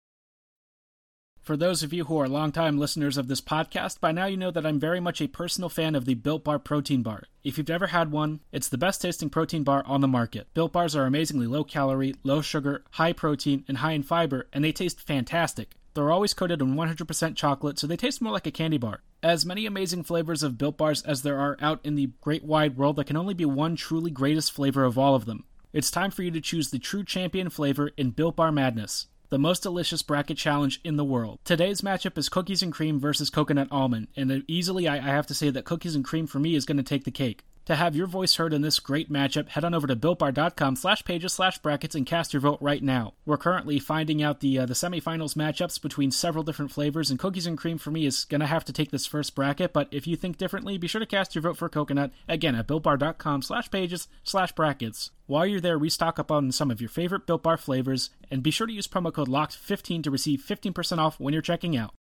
For 1.46 1.56
those 1.56 1.84
of 1.84 1.92
you 1.92 2.06
who 2.06 2.18
are 2.18 2.28
longtime 2.28 2.76
listeners 2.76 3.16
of 3.16 3.28
this 3.28 3.40
podcast, 3.40 4.00
by 4.00 4.10
now 4.10 4.26
you 4.26 4.36
know 4.36 4.50
that 4.50 4.66
I'm 4.66 4.80
very 4.80 4.98
much 4.98 5.20
a 5.20 5.28
personal 5.28 5.68
fan 5.68 5.94
of 5.94 6.04
the 6.04 6.14
Built 6.14 6.42
Bar 6.42 6.58
protein 6.58 7.04
bar. 7.04 7.22
If 7.44 7.56
you've 7.56 7.68
never 7.68 7.86
had 7.86 8.10
one, 8.10 8.40
it's 8.50 8.68
the 8.68 8.76
best 8.76 9.00
tasting 9.00 9.30
protein 9.30 9.62
bar 9.62 9.84
on 9.86 10.00
the 10.00 10.08
market. 10.08 10.48
Built 10.54 10.72
Bars 10.72 10.96
are 10.96 11.06
amazingly 11.06 11.46
low 11.46 11.62
calorie, 11.62 12.16
low 12.24 12.40
sugar, 12.40 12.82
high 12.90 13.12
protein, 13.12 13.64
and 13.68 13.78
high 13.78 13.92
in 13.92 14.02
fiber, 14.02 14.48
and 14.52 14.64
they 14.64 14.72
taste 14.72 15.06
fantastic. 15.06 15.76
They're 15.94 16.10
always 16.10 16.34
coated 16.34 16.60
in 16.60 16.74
100% 16.74 17.36
chocolate, 17.36 17.78
so 17.78 17.86
they 17.86 17.96
taste 17.96 18.20
more 18.20 18.32
like 18.32 18.48
a 18.48 18.50
candy 18.50 18.78
bar. 18.78 19.02
As 19.22 19.46
many 19.46 19.66
amazing 19.66 20.02
flavors 20.02 20.42
of 20.42 20.58
Built 20.58 20.76
Bars 20.76 21.02
as 21.02 21.22
there 21.22 21.38
are 21.38 21.56
out 21.60 21.78
in 21.84 21.94
the 21.94 22.10
great 22.22 22.42
wide 22.42 22.76
world, 22.76 22.96
there 22.96 23.04
can 23.04 23.16
only 23.16 23.34
be 23.34 23.44
one 23.44 23.76
truly 23.76 24.10
greatest 24.10 24.50
flavor 24.50 24.82
of 24.82 24.98
all 24.98 25.14
of 25.14 25.26
them. 25.26 25.44
It's 25.72 25.92
time 25.92 26.10
for 26.10 26.24
you 26.24 26.32
to 26.32 26.40
choose 26.40 26.70
the 26.70 26.80
true 26.80 27.04
champion 27.04 27.50
flavor 27.50 27.92
in 27.96 28.10
Built 28.10 28.34
Bar 28.34 28.50
Madness 28.50 29.06
the 29.28 29.38
most 29.38 29.62
delicious 29.62 30.02
bracket 30.02 30.36
challenge 30.36 30.80
in 30.84 30.96
the 30.96 31.04
world. 31.04 31.40
Today's 31.44 31.80
matchup 31.80 32.16
is 32.18 32.28
cookies 32.28 32.62
and 32.62 32.72
cream 32.72 33.00
versus 33.00 33.30
coconut 33.30 33.68
almond, 33.70 34.08
and 34.16 34.44
easily 34.46 34.86
I 34.88 34.98
have 34.98 35.26
to 35.26 35.34
say 35.34 35.50
that 35.50 35.64
cookies 35.64 35.94
and 35.94 36.04
cream 36.04 36.26
for 36.26 36.38
me 36.38 36.54
is 36.54 36.64
going 36.64 36.76
to 36.76 36.82
take 36.82 37.04
the 37.04 37.10
cake. 37.10 37.44
To 37.66 37.74
have 37.74 37.96
your 37.96 38.06
voice 38.06 38.36
heard 38.36 38.52
in 38.52 38.62
this 38.62 38.78
great 38.78 39.10
matchup, 39.12 39.48
head 39.48 39.64
on 39.64 39.74
over 39.74 39.88
to 39.88 39.96
builtbar.com 39.96 40.76
slash 40.76 41.02
pages 41.04 41.32
slash 41.32 41.58
brackets 41.58 41.96
and 41.96 42.06
cast 42.06 42.32
your 42.32 42.40
vote 42.40 42.58
right 42.60 42.80
now. 42.80 43.14
We're 43.24 43.38
currently 43.38 43.80
finding 43.80 44.22
out 44.22 44.38
the 44.38 44.60
uh, 44.60 44.66
the 44.66 44.74
semifinals 44.74 45.34
matchups 45.34 45.82
between 45.82 46.12
several 46.12 46.44
different 46.44 46.70
flavors, 46.70 47.10
and 47.10 47.18
cookies 47.18 47.44
and 47.44 47.58
cream 47.58 47.76
for 47.78 47.90
me 47.90 48.06
is 48.06 48.24
going 48.24 48.40
to 48.40 48.46
have 48.46 48.64
to 48.66 48.72
take 48.72 48.92
this 48.92 49.04
first 49.04 49.34
bracket, 49.34 49.72
but 49.72 49.88
if 49.90 50.06
you 50.06 50.14
think 50.14 50.38
differently, 50.38 50.78
be 50.78 50.86
sure 50.86 51.00
to 51.00 51.06
cast 51.06 51.34
your 51.34 51.42
vote 51.42 51.56
for 51.56 51.68
coconut, 51.68 52.12
again 52.28 52.54
at 52.54 52.68
builtbar.com 52.68 53.42
slash 53.42 53.68
pages 53.68 54.06
slash 54.22 54.52
brackets. 54.52 55.10
While 55.26 55.46
you're 55.46 55.60
there, 55.60 55.76
restock 55.76 56.20
up 56.20 56.30
on 56.30 56.52
some 56.52 56.70
of 56.70 56.80
your 56.80 56.88
favorite 56.88 57.26
Built 57.26 57.42
Bar 57.42 57.56
flavors, 57.56 58.10
and 58.30 58.44
be 58.44 58.52
sure 58.52 58.68
to 58.68 58.72
use 58.72 58.86
promo 58.86 59.12
code 59.12 59.26
LOCKED15 59.26 60.04
to 60.04 60.10
receive 60.12 60.40
15% 60.40 60.98
off 60.98 61.18
when 61.18 61.32
you're 61.32 61.42
checking 61.42 61.76
out. 61.76 61.94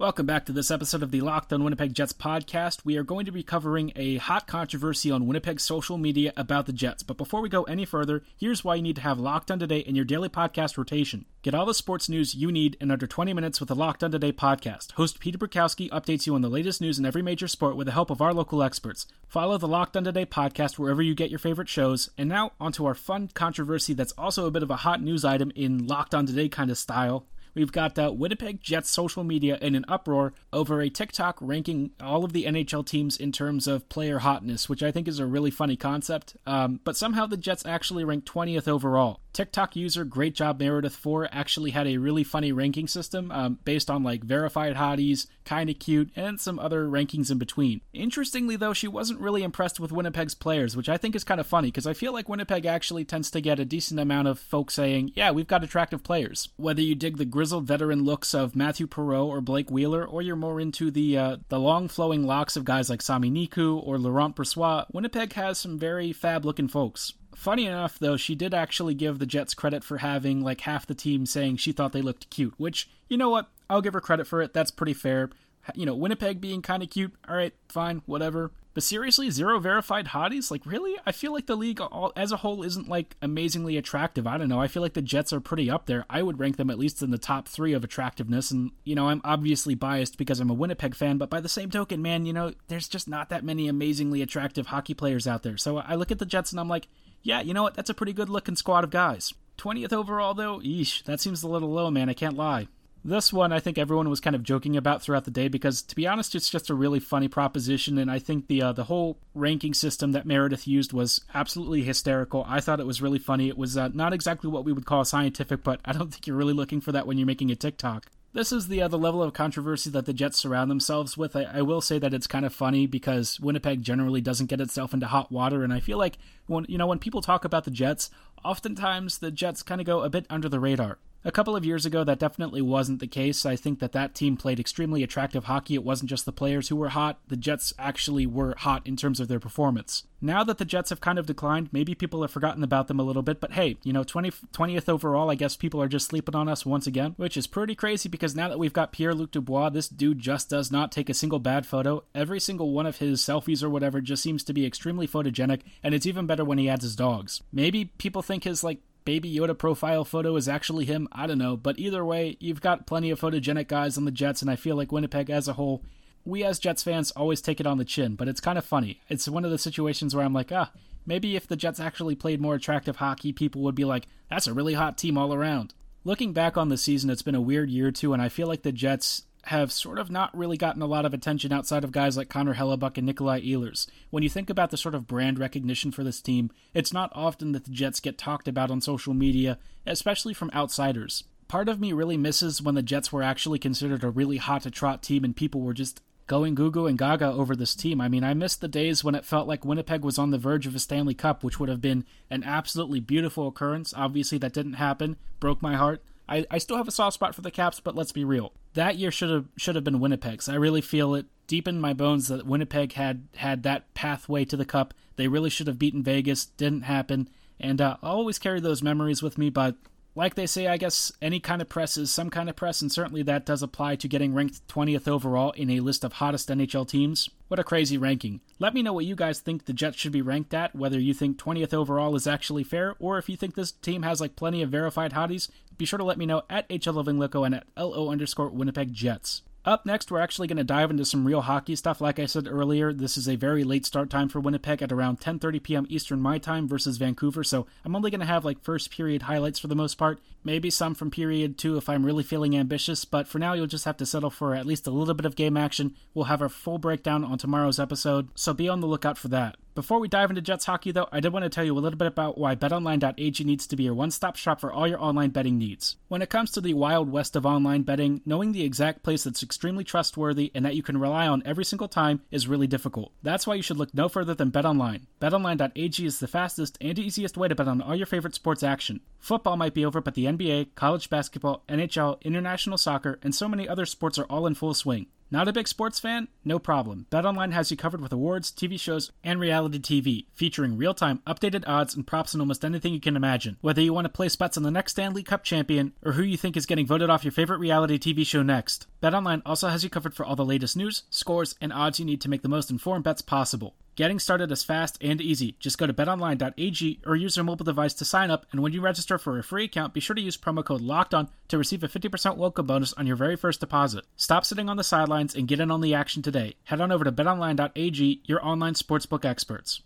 Welcome 0.00 0.26
back 0.26 0.46
to 0.46 0.52
this 0.52 0.70
episode 0.70 1.02
of 1.02 1.10
the 1.10 1.22
Locked 1.22 1.52
on 1.52 1.64
Winnipeg 1.64 1.92
Jets 1.92 2.12
podcast. 2.12 2.84
We 2.84 2.96
are 2.96 3.02
going 3.02 3.26
to 3.26 3.32
be 3.32 3.42
covering 3.42 3.90
a 3.96 4.18
hot 4.18 4.46
controversy 4.46 5.10
on 5.10 5.26
Winnipeg's 5.26 5.64
social 5.64 5.98
media 5.98 6.32
about 6.36 6.66
the 6.66 6.72
Jets. 6.72 7.02
But 7.02 7.16
before 7.16 7.40
we 7.40 7.48
go 7.48 7.64
any 7.64 7.84
further, 7.84 8.22
here's 8.36 8.62
why 8.62 8.76
you 8.76 8.82
need 8.82 8.94
to 8.94 9.02
have 9.02 9.18
Locked 9.18 9.50
on 9.50 9.58
Today 9.58 9.80
in 9.80 9.96
your 9.96 10.04
daily 10.04 10.28
podcast 10.28 10.78
rotation. 10.78 11.24
Get 11.42 11.52
all 11.52 11.66
the 11.66 11.74
sports 11.74 12.08
news 12.08 12.32
you 12.32 12.52
need 12.52 12.76
in 12.80 12.92
under 12.92 13.08
20 13.08 13.32
minutes 13.32 13.58
with 13.58 13.70
the 13.70 13.74
Locked 13.74 14.04
on 14.04 14.12
Today 14.12 14.30
podcast. 14.30 14.92
Host 14.92 15.18
Peter 15.18 15.36
Bukowski 15.36 15.90
updates 15.90 16.28
you 16.28 16.36
on 16.36 16.42
the 16.42 16.48
latest 16.48 16.80
news 16.80 17.00
in 17.00 17.04
every 17.04 17.20
major 17.20 17.48
sport 17.48 17.74
with 17.74 17.86
the 17.86 17.92
help 17.92 18.10
of 18.10 18.22
our 18.22 18.32
local 18.32 18.62
experts. 18.62 19.04
Follow 19.26 19.58
the 19.58 19.66
Locked 19.66 19.96
on 19.96 20.04
Today 20.04 20.26
podcast 20.26 20.78
wherever 20.78 21.02
you 21.02 21.16
get 21.16 21.30
your 21.30 21.40
favorite 21.40 21.68
shows. 21.68 22.08
And 22.16 22.28
now, 22.28 22.52
onto 22.60 22.84
our 22.84 22.94
fun 22.94 23.30
controversy 23.34 23.94
that's 23.94 24.12
also 24.12 24.46
a 24.46 24.52
bit 24.52 24.62
of 24.62 24.70
a 24.70 24.76
hot 24.76 25.02
news 25.02 25.24
item 25.24 25.50
in 25.56 25.88
Locked 25.88 26.14
on 26.14 26.24
Today 26.24 26.48
kind 26.48 26.70
of 26.70 26.78
style. 26.78 27.26
We've 27.58 27.72
got 27.72 27.96
the 27.96 28.12
Winnipeg 28.12 28.60
Jets 28.60 28.88
social 28.88 29.24
media 29.24 29.58
in 29.60 29.74
an 29.74 29.84
uproar 29.88 30.32
over 30.52 30.80
a 30.80 30.88
TikTok 30.88 31.38
ranking 31.40 31.90
all 32.00 32.24
of 32.24 32.32
the 32.32 32.44
NHL 32.44 32.86
teams 32.86 33.16
in 33.16 33.32
terms 33.32 33.66
of 33.66 33.88
player 33.88 34.20
hotness, 34.20 34.68
which 34.68 34.80
I 34.80 34.92
think 34.92 35.08
is 35.08 35.18
a 35.18 35.26
really 35.26 35.50
funny 35.50 35.74
concept. 35.74 36.36
Um, 36.46 36.78
but 36.84 36.96
somehow 36.96 37.26
the 37.26 37.36
Jets 37.36 37.66
actually 37.66 38.04
ranked 38.04 38.32
20th 38.32 38.68
overall. 38.68 39.22
TikTok 39.32 39.74
user 39.74 40.04
Great 40.04 40.36
Job 40.36 40.60
Meredith 40.60 40.94
4 40.94 41.30
actually 41.32 41.72
had 41.72 41.88
a 41.88 41.96
really 41.96 42.22
funny 42.22 42.52
ranking 42.52 42.86
system 42.86 43.32
um, 43.32 43.58
based 43.64 43.90
on 43.90 44.04
like 44.04 44.22
verified 44.22 44.76
hotties, 44.76 45.26
kinda 45.48 45.72
cute, 45.74 46.10
and 46.14 46.38
some 46.40 46.58
other 46.58 46.86
rankings 46.86 47.30
in 47.30 47.38
between. 47.38 47.80
Interestingly, 47.92 48.56
though, 48.56 48.72
she 48.72 48.88
wasn't 48.88 49.20
really 49.20 49.42
impressed 49.42 49.80
with 49.80 49.92
Winnipeg's 49.92 50.34
players, 50.34 50.76
which 50.76 50.88
I 50.88 50.96
think 50.96 51.16
is 51.16 51.24
kind 51.24 51.40
of 51.40 51.46
funny 51.46 51.68
because 51.68 51.86
I 51.86 51.94
feel 51.94 52.12
like 52.12 52.28
Winnipeg 52.28 52.66
actually 52.66 53.04
tends 53.04 53.30
to 53.30 53.40
get 53.40 53.58
a 53.58 53.64
decent 53.64 54.00
amount 54.00 54.28
of 54.28 54.38
folks 54.38 54.74
saying, 54.74 55.12
yeah, 55.14 55.30
we've 55.30 55.46
got 55.46 55.64
attractive 55.64 56.02
players. 56.02 56.48
Whether 56.56 56.82
you 56.82 56.94
dig 56.94 57.16
the 57.16 57.24
grizzled 57.24 57.66
veteran 57.66 58.04
looks 58.04 58.34
of 58.34 58.54
Mathieu 58.54 58.86
Perreault 58.86 59.28
or 59.28 59.40
Blake 59.40 59.70
Wheeler, 59.70 60.04
or 60.04 60.22
you're 60.22 60.36
more 60.36 60.60
into 60.60 60.90
the 60.90 61.16
uh, 61.16 61.36
the 61.48 61.58
long 61.58 61.88
flowing 61.88 62.26
locks 62.26 62.56
of 62.56 62.64
guys 62.64 62.90
like 62.90 63.02
Sami 63.02 63.30
Niku 63.30 63.80
or 63.84 63.98
Laurent 63.98 64.36
Brossoit, 64.36 64.86
Winnipeg 64.92 65.32
has 65.32 65.58
some 65.58 65.78
very 65.78 66.12
fab 66.12 66.44
looking 66.44 66.68
folks. 66.68 67.14
Funny 67.34 67.66
enough, 67.66 67.98
though, 67.98 68.16
she 68.16 68.34
did 68.34 68.52
actually 68.52 68.94
give 68.94 69.18
the 69.18 69.26
Jets 69.26 69.54
credit 69.54 69.84
for 69.84 69.98
having 69.98 70.42
like 70.42 70.62
half 70.62 70.86
the 70.86 70.94
team 70.94 71.24
saying 71.24 71.56
she 71.56 71.70
thought 71.70 71.92
they 71.92 72.02
looked 72.02 72.30
cute, 72.30 72.54
which, 72.56 72.88
you 73.08 73.16
know 73.16 73.30
what, 73.30 73.48
I'll 73.70 73.82
give 73.82 73.94
her 73.94 74.00
credit 74.00 74.26
for 74.26 74.42
it. 74.42 74.52
That's 74.52 74.70
pretty 74.70 74.94
fair. 74.94 75.30
You 75.74 75.86
know, 75.86 75.94
Winnipeg 75.94 76.40
being 76.40 76.62
kind 76.62 76.82
of 76.82 76.90
cute, 76.90 77.14
alright, 77.28 77.54
fine, 77.68 78.02
whatever. 78.06 78.52
But 78.74 78.84
seriously, 78.84 79.28
zero 79.30 79.58
verified 79.58 80.06
hotties? 80.06 80.52
Like, 80.52 80.64
really? 80.64 80.94
I 81.04 81.10
feel 81.10 81.32
like 81.32 81.46
the 81.46 81.56
league 81.56 81.80
all, 81.80 82.12
as 82.14 82.30
a 82.30 82.36
whole 82.36 82.62
isn't 82.62 82.88
like 82.88 83.16
amazingly 83.20 83.76
attractive. 83.76 84.26
I 84.26 84.38
don't 84.38 84.48
know. 84.48 84.60
I 84.60 84.68
feel 84.68 84.82
like 84.82 84.94
the 84.94 85.02
Jets 85.02 85.32
are 85.32 85.40
pretty 85.40 85.68
up 85.68 85.86
there. 85.86 86.06
I 86.08 86.22
would 86.22 86.38
rank 86.38 86.58
them 86.58 86.70
at 86.70 86.78
least 86.78 87.02
in 87.02 87.10
the 87.10 87.18
top 87.18 87.48
three 87.48 87.72
of 87.72 87.82
attractiveness. 87.82 88.52
And, 88.52 88.70
you 88.84 88.94
know, 88.94 89.08
I'm 89.08 89.20
obviously 89.24 89.74
biased 89.74 90.16
because 90.16 90.38
I'm 90.38 90.48
a 90.48 90.54
Winnipeg 90.54 90.94
fan, 90.94 91.18
but 91.18 91.28
by 91.28 91.40
the 91.40 91.48
same 91.48 91.70
token, 91.70 92.00
man, 92.00 92.24
you 92.24 92.32
know, 92.32 92.52
there's 92.68 92.88
just 92.88 93.08
not 93.08 93.30
that 93.30 93.44
many 93.44 93.66
amazingly 93.66 94.22
attractive 94.22 94.68
hockey 94.68 94.94
players 94.94 95.26
out 95.26 95.42
there. 95.42 95.56
So 95.56 95.78
I 95.78 95.96
look 95.96 96.12
at 96.12 96.20
the 96.20 96.24
Jets 96.24 96.52
and 96.52 96.60
I'm 96.60 96.68
like, 96.68 96.86
yeah, 97.22 97.40
you 97.40 97.52
know 97.54 97.64
what? 97.64 97.74
That's 97.74 97.90
a 97.90 97.94
pretty 97.94 98.12
good 98.12 98.28
looking 98.28 98.54
squad 98.54 98.84
of 98.84 98.90
guys. 98.90 99.34
20th 99.58 99.92
overall, 99.92 100.34
though? 100.34 100.60
Eesh, 100.60 101.02
that 101.02 101.20
seems 101.20 101.42
a 101.42 101.48
little 101.48 101.70
low, 101.72 101.90
man. 101.90 102.08
I 102.08 102.14
can't 102.14 102.36
lie. 102.36 102.68
This 103.04 103.32
one, 103.32 103.52
I 103.52 103.60
think 103.60 103.78
everyone 103.78 104.10
was 104.10 104.20
kind 104.20 104.34
of 104.34 104.42
joking 104.42 104.76
about 104.76 105.02
throughout 105.02 105.24
the 105.24 105.30
day 105.30 105.48
because, 105.48 105.82
to 105.82 105.94
be 105.96 106.06
honest, 106.06 106.34
it's 106.34 106.50
just 106.50 106.68
a 106.68 106.74
really 106.74 106.98
funny 106.98 107.28
proposition, 107.28 107.96
and 107.96 108.10
I 108.10 108.18
think 108.18 108.48
the 108.48 108.62
uh, 108.62 108.72
the 108.72 108.84
whole 108.84 109.18
ranking 109.34 109.72
system 109.72 110.12
that 110.12 110.26
Meredith 110.26 110.66
used 110.66 110.92
was 110.92 111.20
absolutely 111.32 111.82
hysterical. 111.82 112.44
I 112.48 112.60
thought 112.60 112.80
it 112.80 112.86
was 112.86 113.00
really 113.00 113.18
funny. 113.18 113.48
It 113.48 113.56
was 113.56 113.76
uh, 113.76 113.88
not 113.94 114.12
exactly 114.12 114.50
what 114.50 114.64
we 114.64 114.72
would 114.72 114.84
call 114.84 115.04
scientific, 115.04 115.62
but 115.62 115.80
I 115.84 115.92
don't 115.92 116.10
think 116.12 116.26
you're 116.26 116.36
really 116.36 116.52
looking 116.52 116.80
for 116.80 116.92
that 116.92 117.06
when 117.06 117.18
you're 117.18 117.26
making 117.26 117.50
a 117.50 117.56
TikTok. 117.56 118.06
This 118.34 118.52
is 118.52 118.68
the 118.68 118.82
other 118.82 118.98
level 118.98 119.22
of 119.22 119.32
controversy 119.32 119.88
that 119.90 120.04
the 120.04 120.12
Jets 120.12 120.38
surround 120.38 120.70
themselves 120.70 121.16
with. 121.16 121.34
I, 121.34 121.44
I, 121.44 121.62
will 121.62 121.80
say 121.80 121.98
that 121.98 122.12
it's 122.12 122.26
kind 122.26 122.44
of 122.44 122.52
funny 122.52 122.86
because 122.86 123.40
Winnipeg 123.40 123.80
generally 123.80 124.20
doesn't 124.20 124.50
get 124.50 124.60
itself 124.60 124.92
into 124.92 125.06
hot 125.06 125.32
water, 125.32 125.64
and 125.64 125.72
I 125.72 125.80
feel 125.80 125.98
like 125.98 126.18
when 126.46 126.66
you 126.68 126.76
know 126.76 126.86
when 126.86 126.98
people 126.98 127.22
talk 127.22 127.44
about 127.44 127.64
the 127.64 127.70
Jets, 127.70 128.10
oftentimes 128.44 129.18
the 129.18 129.30
Jets 129.30 129.62
kind 129.62 129.80
of 129.80 129.86
go 129.86 130.02
a 130.02 130.10
bit 130.10 130.26
under 130.28 130.48
the 130.48 130.60
radar. 130.60 130.98
A 131.24 131.32
couple 131.32 131.56
of 131.56 131.64
years 131.64 131.84
ago, 131.84 132.04
that 132.04 132.20
definitely 132.20 132.62
wasn't 132.62 133.00
the 133.00 133.06
case. 133.08 133.44
I 133.44 133.56
think 133.56 133.80
that 133.80 133.92
that 133.92 134.14
team 134.14 134.36
played 134.36 134.60
extremely 134.60 135.02
attractive 135.02 135.44
hockey. 135.44 135.74
It 135.74 135.82
wasn't 135.82 136.10
just 136.10 136.24
the 136.24 136.32
players 136.32 136.68
who 136.68 136.76
were 136.76 136.90
hot, 136.90 137.18
the 137.26 137.36
Jets 137.36 137.72
actually 137.78 138.24
were 138.24 138.54
hot 138.56 138.86
in 138.86 138.96
terms 138.96 139.18
of 139.18 139.26
their 139.26 139.40
performance. 139.40 140.04
Now 140.20 140.42
that 140.44 140.58
the 140.58 140.64
Jets 140.64 140.90
have 140.90 141.00
kind 141.00 141.18
of 141.18 141.26
declined, 141.26 141.68
maybe 141.72 141.94
people 141.94 142.22
have 142.22 142.30
forgotten 142.30 142.64
about 142.64 142.88
them 142.88 142.98
a 142.98 143.04
little 143.04 143.22
bit, 143.22 143.40
but 143.40 143.52
hey, 143.52 143.78
you 143.82 143.92
know, 143.92 144.04
20, 144.04 144.30
20th 144.30 144.88
overall, 144.88 145.30
I 145.30 145.34
guess 145.34 145.56
people 145.56 145.82
are 145.82 145.88
just 145.88 146.08
sleeping 146.08 146.34
on 146.34 146.48
us 146.48 146.66
once 146.66 146.86
again, 146.86 147.14
which 147.16 147.36
is 147.36 147.46
pretty 147.46 147.74
crazy 147.74 148.08
because 148.08 148.34
now 148.34 148.48
that 148.48 148.58
we've 148.58 148.72
got 148.72 148.92
Pierre 148.92 149.14
Luc 149.14 149.32
Dubois, 149.32 149.70
this 149.70 149.88
dude 149.88 150.18
just 150.18 150.48
does 150.48 150.72
not 150.72 150.90
take 150.90 151.08
a 151.08 151.14
single 151.14 151.38
bad 151.38 151.66
photo. 151.66 152.02
Every 152.14 152.40
single 152.40 152.70
one 152.72 152.86
of 152.86 152.98
his 152.98 153.20
selfies 153.20 153.62
or 153.62 153.70
whatever 153.70 154.00
just 154.00 154.22
seems 154.22 154.42
to 154.44 154.52
be 154.52 154.66
extremely 154.66 155.06
photogenic, 155.06 155.62
and 155.82 155.94
it's 155.94 156.06
even 156.06 156.26
better 156.26 156.44
when 156.44 156.58
he 156.58 156.68
adds 156.68 156.84
his 156.84 156.96
dogs. 156.96 157.42
Maybe 157.52 157.86
people 157.98 158.22
think 158.22 158.44
his, 158.44 158.64
like, 158.64 158.80
Baby 159.04 159.34
Yoda 159.34 159.56
profile 159.56 160.04
photo 160.04 160.36
is 160.36 160.48
actually 160.48 160.84
him. 160.84 161.08
I 161.12 161.26
don't 161.26 161.38
know. 161.38 161.56
But 161.56 161.78
either 161.78 162.04
way, 162.04 162.36
you've 162.40 162.60
got 162.60 162.86
plenty 162.86 163.10
of 163.10 163.20
photogenic 163.20 163.68
guys 163.68 163.96
on 163.96 164.04
the 164.04 164.10
Jets, 164.10 164.42
and 164.42 164.50
I 164.50 164.56
feel 164.56 164.76
like 164.76 164.92
Winnipeg 164.92 165.30
as 165.30 165.48
a 165.48 165.54
whole, 165.54 165.82
we 166.24 166.44
as 166.44 166.58
Jets 166.58 166.82
fans 166.82 167.10
always 167.12 167.40
take 167.40 167.60
it 167.60 167.66
on 167.66 167.78
the 167.78 167.84
chin. 167.84 168.14
But 168.16 168.28
it's 168.28 168.40
kind 168.40 168.58
of 168.58 168.64
funny. 168.64 169.00
It's 169.08 169.28
one 169.28 169.44
of 169.44 169.50
the 169.50 169.58
situations 169.58 170.14
where 170.14 170.24
I'm 170.24 170.34
like, 170.34 170.52
ah, 170.52 170.70
maybe 171.06 171.36
if 171.36 171.46
the 171.46 171.56
Jets 171.56 171.80
actually 171.80 172.14
played 172.14 172.40
more 172.40 172.54
attractive 172.54 172.96
hockey, 172.96 173.32
people 173.32 173.62
would 173.62 173.74
be 173.74 173.84
like, 173.84 174.06
that's 174.28 174.46
a 174.46 174.54
really 174.54 174.74
hot 174.74 174.98
team 174.98 175.16
all 175.16 175.32
around. 175.32 175.74
Looking 176.04 176.32
back 176.32 176.56
on 176.56 176.68
the 176.68 176.76
season, 176.76 177.10
it's 177.10 177.22
been 177.22 177.34
a 177.34 177.40
weird 177.40 177.70
year 177.70 177.90
too, 177.90 178.12
and 178.12 178.22
I 178.22 178.28
feel 178.28 178.46
like 178.46 178.62
the 178.62 178.72
Jets 178.72 179.22
have 179.44 179.72
sort 179.72 179.98
of 179.98 180.10
not 180.10 180.36
really 180.36 180.56
gotten 180.56 180.82
a 180.82 180.86
lot 180.86 181.04
of 181.04 181.14
attention 181.14 181.52
outside 181.52 181.84
of 181.84 181.92
guys 181.92 182.16
like 182.16 182.28
Connor 182.28 182.54
Hellebuyck 182.54 182.98
and 182.98 183.06
Nikolai 183.06 183.40
Ehlers. 183.40 183.86
When 184.10 184.22
you 184.22 184.28
think 184.28 184.50
about 184.50 184.70
the 184.70 184.76
sort 184.76 184.94
of 184.94 185.06
brand 185.06 185.38
recognition 185.38 185.90
for 185.90 186.04
this 186.04 186.20
team, 186.20 186.50
it's 186.74 186.92
not 186.92 187.12
often 187.14 187.52
that 187.52 187.64
the 187.64 187.70
Jets 187.70 188.00
get 188.00 188.18
talked 188.18 188.48
about 188.48 188.70
on 188.70 188.80
social 188.80 189.14
media, 189.14 189.58
especially 189.86 190.34
from 190.34 190.50
outsiders. 190.54 191.24
Part 191.46 191.68
of 191.68 191.80
me 191.80 191.92
really 191.92 192.18
misses 192.18 192.60
when 192.60 192.74
the 192.74 192.82
Jets 192.82 193.12
were 193.12 193.22
actually 193.22 193.58
considered 193.58 194.04
a 194.04 194.10
really 194.10 194.36
hot 194.36 194.62
to 194.62 194.70
trot 194.70 195.02
team 195.02 195.24
and 195.24 195.34
people 195.34 195.62
were 195.62 195.72
just 195.72 196.02
going 196.26 196.54
goo 196.54 196.86
and 196.86 196.98
gaga 196.98 197.26
over 197.26 197.56
this 197.56 197.74
team. 197.74 198.00
I 198.00 198.08
mean, 198.08 198.22
I 198.22 198.34
miss 198.34 198.54
the 198.54 198.68
days 198.68 199.02
when 199.02 199.14
it 199.14 199.24
felt 199.24 199.48
like 199.48 199.64
Winnipeg 199.64 200.04
was 200.04 200.18
on 200.18 200.30
the 200.30 200.38
verge 200.38 200.66
of 200.66 200.74
a 200.74 200.78
Stanley 200.78 201.14
Cup, 201.14 201.42
which 201.42 201.58
would 201.58 201.70
have 201.70 201.80
been 201.80 202.04
an 202.30 202.44
absolutely 202.44 203.00
beautiful 203.00 203.48
occurrence. 203.48 203.94
Obviously, 203.96 204.36
that 204.38 204.52
didn't 204.52 204.74
happen, 204.74 205.16
broke 205.40 205.62
my 205.62 205.74
heart. 205.74 206.02
I, 206.28 206.44
I 206.50 206.58
still 206.58 206.76
have 206.76 206.86
a 206.86 206.92
soft 206.92 207.14
spot 207.14 207.34
for 207.34 207.40
the 207.40 207.50
Caps, 207.50 207.80
but 207.80 207.96
let's 207.96 208.12
be 208.12 208.24
real. 208.24 208.52
That 208.74 208.96
year 208.96 209.10
should 209.10 209.30
have 209.30 209.46
should 209.56 209.74
have 209.74 209.84
been 209.84 210.00
Winnipeg's. 210.00 210.48
I 210.48 210.54
really 210.54 210.80
feel 210.80 211.14
it 211.14 211.26
deep 211.46 211.66
in 211.66 211.80
my 211.80 211.92
bones 211.92 212.28
that 212.28 212.46
Winnipeg 212.46 212.92
had 212.92 213.26
had 213.36 213.62
that 213.62 213.92
pathway 213.94 214.44
to 214.44 214.56
the 214.56 214.64
Cup. 214.64 214.94
They 215.16 215.28
really 215.28 215.50
should 215.50 215.66
have 215.66 215.78
beaten 215.78 216.02
Vegas. 216.02 216.46
Didn't 216.46 216.82
happen, 216.82 217.28
and 217.58 217.80
uh, 217.80 217.96
I'll 218.02 218.16
always 218.16 218.38
carry 218.38 218.60
those 218.60 218.82
memories 218.82 219.22
with 219.22 219.38
me. 219.38 219.50
But 219.50 219.76
like 220.18 220.34
they 220.34 220.46
say, 220.46 220.66
I 220.66 220.78
guess 220.78 221.12
any 221.22 221.38
kind 221.38 221.62
of 221.62 221.68
press 221.68 221.96
is 221.96 222.10
some 222.10 222.28
kind 222.28 222.50
of 222.50 222.56
press, 222.56 222.82
and 222.82 222.90
certainly 222.90 223.22
that 223.22 223.46
does 223.46 223.62
apply 223.62 223.94
to 223.96 224.08
getting 224.08 224.34
ranked 224.34 224.66
20th 224.66 225.06
overall 225.06 225.52
in 225.52 225.70
a 225.70 225.78
list 225.78 226.02
of 226.02 226.14
hottest 226.14 226.48
NHL 226.48 226.88
teams. 226.88 227.30
What 227.46 227.60
a 227.60 227.64
crazy 227.64 227.96
ranking. 227.96 228.40
Let 228.58 228.74
me 228.74 228.82
know 228.82 228.92
what 228.92 229.04
you 229.04 229.14
guys 229.14 229.38
think 229.38 229.64
the 229.64 229.72
Jets 229.72 229.96
should 229.96 230.10
be 230.10 230.20
ranked 230.20 230.52
at, 230.52 230.74
whether 230.74 230.98
you 230.98 231.14
think 231.14 231.38
20th 231.38 231.72
overall 231.72 232.16
is 232.16 232.26
actually 232.26 232.64
fair, 232.64 232.96
or 232.98 233.18
if 233.18 233.28
you 233.28 233.36
think 233.36 233.54
this 233.54 233.70
team 233.70 234.02
has 234.02 234.20
like 234.20 234.34
plenty 234.34 234.60
of 234.60 234.70
verified 234.70 235.12
hotties. 235.12 235.48
Be 235.78 235.84
sure 235.84 235.98
to 235.98 236.04
let 236.04 236.18
me 236.18 236.26
know 236.26 236.42
at 236.50 236.68
HLLovingLoco 236.68 237.46
and 237.46 237.54
at 237.54 237.66
LO 237.76 238.10
underscore 238.10 238.50
Winnipeg 238.50 238.92
Jets. 238.92 239.42
Up 239.64 239.84
next, 239.84 240.10
we're 240.10 240.20
actually 240.20 240.48
going 240.48 240.56
to 240.56 240.64
dive 240.64 240.90
into 240.90 241.04
some 241.04 241.26
real 241.26 241.42
hockey 241.42 241.76
stuff. 241.76 242.00
Like 242.00 242.18
I 242.18 242.26
said 242.26 242.48
earlier, 242.48 242.92
this 242.92 243.16
is 243.16 243.28
a 243.28 243.36
very 243.36 243.64
late 243.64 243.84
start 243.84 244.08
time 244.08 244.28
for 244.28 244.40
Winnipeg 244.40 244.82
at 244.82 244.90
around 244.90 245.20
10:30 245.20 245.62
p.m. 245.62 245.86
Eastern 245.90 246.20
my 246.20 246.38
time 246.38 246.66
versus 246.66 246.96
Vancouver. 246.96 247.44
So 247.44 247.66
I'm 247.84 247.94
only 247.94 248.10
going 248.10 248.20
to 248.20 248.26
have 248.26 248.44
like 248.44 248.62
first 248.62 248.90
period 248.90 249.22
highlights 249.22 249.58
for 249.58 249.66
the 249.66 249.74
most 249.76 249.96
part. 249.96 250.20
Maybe 250.42 250.70
some 250.70 250.94
from 250.94 251.10
period 251.10 251.58
two 251.58 251.76
if 251.76 251.88
I'm 251.88 252.06
really 252.06 252.22
feeling 252.22 252.56
ambitious. 252.56 253.04
But 253.04 253.28
for 253.28 253.38
now, 253.38 253.52
you'll 253.52 253.66
just 253.66 253.84
have 253.84 253.98
to 253.98 254.06
settle 254.06 254.30
for 254.30 254.54
at 254.54 254.64
least 254.64 254.86
a 254.86 254.90
little 254.90 255.14
bit 255.14 255.26
of 255.26 255.36
game 255.36 255.56
action. 255.56 255.94
We'll 256.14 256.24
have 256.26 256.40
our 256.40 256.48
full 256.48 256.78
breakdown 256.78 257.22
on 257.22 257.36
tomorrow's 257.36 257.78
episode, 257.78 258.30
so 258.34 258.54
be 258.54 258.68
on 258.68 258.80
the 258.80 258.86
lookout 258.86 259.18
for 259.18 259.28
that. 259.28 259.56
Before 259.78 260.00
we 260.00 260.08
dive 260.08 260.30
into 260.30 260.42
Jets 260.42 260.64
hockey, 260.64 260.90
though, 260.90 261.06
I 261.12 261.20
did 261.20 261.32
want 261.32 261.44
to 261.44 261.48
tell 261.48 261.62
you 261.62 261.72
a 261.72 261.78
little 261.78 261.96
bit 261.96 262.08
about 262.08 262.36
why 262.36 262.56
BetOnline.ag 262.56 263.44
needs 263.44 263.64
to 263.68 263.76
be 263.76 263.84
your 263.84 263.94
one 263.94 264.10
stop 264.10 264.34
shop 264.34 264.58
for 264.58 264.72
all 264.72 264.88
your 264.88 265.00
online 265.00 265.30
betting 265.30 265.56
needs. 265.56 265.94
When 266.08 266.20
it 266.20 266.30
comes 266.30 266.50
to 266.50 266.60
the 266.60 266.74
wild 266.74 267.12
west 267.12 267.36
of 267.36 267.46
online 267.46 267.82
betting, 267.82 268.20
knowing 268.26 268.50
the 268.50 268.64
exact 268.64 269.04
place 269.04 269.22
that's 269.22 269.44
extremely 269.44 269.84
trustworthy 269.84 270.50
and 270.52 270.64
that 270.64 270.74
you 270.74 270.82
can 270.82 270.98
rely 270.98 271.28
on 271.28 271.44
every 271.46 271.64
single 271.64 271.86
time 271.86 272.22
is 272.32 272.48
really 272.48 272.66
difficult. 272.66 273.12
That's 273.22 273.46
why 273.46 273.54
you 273.54 273.62
should 273.62 273.76
look 273.76 273.94
no 273.94 274.08
further 274.08 274.34
than 274.34 274.50
BetOnline. 274.50 275.02
BetOnline.ag 275.22 276.04
is 276.04 276.18
the 276.18 276.26
fastest 276.26 276.76
and 276.80 276.98
easiest 276.98 277.36
way 277.36 277.46
to 277.46 277.54
bet 277.54 277.68
on 277.68 277.80
all 277.80 277.94
your 277.94 278.06
favorite 278.06 278.34
sports 278.34 278.64
action. 278.64 278.98
Football 279.20 279.56
might 279.56 279.74
be 279.74 279.84
over, 279.84 280.00
but 280.00 280.14
the 280.14 280.24
NBA, 280.24 280.74
college 280.74 281.08
basketball, 281.08 281.62
NHL, 281.68 282.20
international 282.22 282.78
soccer, 282.78 283.20
and 283.22 283.32
so 283.32 283.48
many 283.48 283.68
other 283.68 283.86
sports 283.86 284.18
are 284.18 284.24
all 284.24 284.48
in 284.48 284.56
full 284.56 284.74
swing. 284.74 285.06
Not 285.30 285.46
a 285.46 285.52
big 285.52 285.68
sports 285.68 286.00
fan? 286.00 286.28
No 286.42 286.58
problem. 286.58 287.06
BetOnline 287.10 287.52
has 287.52 287.70
you 287.70 287.76
covered 287.76 288.00
with 288.00 288.14
awards, 288.14 288.50
TV 288.50 288.80
shows, 288.80 289.12
and 289.22 289.38
reality 289.38 289.78
TV, 289.78 290.24
featuring 290.32 290.78
real-time 290.78 291.20
updated 291.26 291.64
odds 291.66 291.94
and 291.94 292.06
props 292.06 292.34
on 292.34 292.40
almost 292.40 292.64
anything 292.64 292.94
you 292.94 293.00
can 293.00 293.14
imagine. 293.14 293.58
Whether 293.60 293.82
you 293.82 293.92
want 293.92 294.06
to 294.06 294.08
place 294.10 294.36
bets 294.36 294.56
on 294.56 294.62
the 294.62 294.70
next 294.70 294.92
Stanley 294.92 295.22
Cup 295.22 295.44
champion 295.44 295.92
or 296.02 296.12
who 296.12 296.22
you 296.22 296.38
think 296.38 296.56
is 296.56 296.64
getting 296.64 296.86
voted 296.86 297.10
off 297.10 297.24
your 297.24 297.32
favorite 297.32 297.58
reality 297.58 297.98
TV 297.98 298.26
show 298.26 298.42
next, 298.42 298.86
BetOnline 299.02 299.42
also 299.44 299.68
has 299.68 299.84
you 299.84 299.90
covered 299.90 300.14
for 300.14 300.24
all 300.24 300.34
the 300.34 300.46
latest 300.46 300.78
news, 300.78 301.02
scores, 301.10 301.54
and 301.60 301.74
odds 301.74 302.00
you 302.00 302.06
need 302.06 302.22
to 302.22 302.30
make 302.30 302.40
the 302.40 302.48
most 302.48 302.70
informed 302.70 303.04
bets 303.04 303.20
possible. 303.20 303.74
Getting 303.98 304.20
started 304.20 304.52
is 304.52 304.62
fast 304.62 304.96
and 305.00 305.20
easy. 305.20 305.56
Just 305.58 305.76
go 305.76 305.84
to 305.84 305.92
betonline.ag 305.92 307.00
or 307.04 307.16
use 307.16 307.36
your 307.36 307.42
mobile 307.42 307.64
device 307.64 307.94
to 307.94 308.04
sign 308.04 308.30
up, 308.30 308.46
and 308.52 308.62
when 308.62 308.72
you 308.72 308.80
register 308.80 309.18
for 309.18 309.40
a 309.40 309.42
free 309.42 309.64
account, 309.64 309.92
be 309.92 309.98
sure 309.98 310.14
to 310.14 310.22
use 310.22 310.36
promo 310.36 310.64
code 310.64 310.82
LOCKEDON 310.82 311.30
to 311.48 311.58
receive 311.58 311.82
a 311.82 311.88
50% 311.88 312.36
welcome 312.36 312.64
bonus 312.64 312.92
on 312.92 313.08
your 313.08 313.16
very 313.16 313.34
first 313.34 313.58
deposit. 313.58 314.04
Stop 314.14 314.44
sitting 314.44 314.68
on 314.68 314.76
the 314.76 314.84
sidelines 314.84 315.34
and 315.34 315.48
get 315.48 315.58
in 315.58 315.72
on 315.72 315.80
the 315.80 315.94
action 315.94 316.22
today. 316.22 316.54
Head 316.62 316.80
on 316.80 316.92
over 316.92 317.02
to 317.02 317.10
betonline.ag, 317.10 318.22
your 318.24 318.46
online 318.46 318.74
sportsbook 318.74 319.24
experts. 319.24 319.82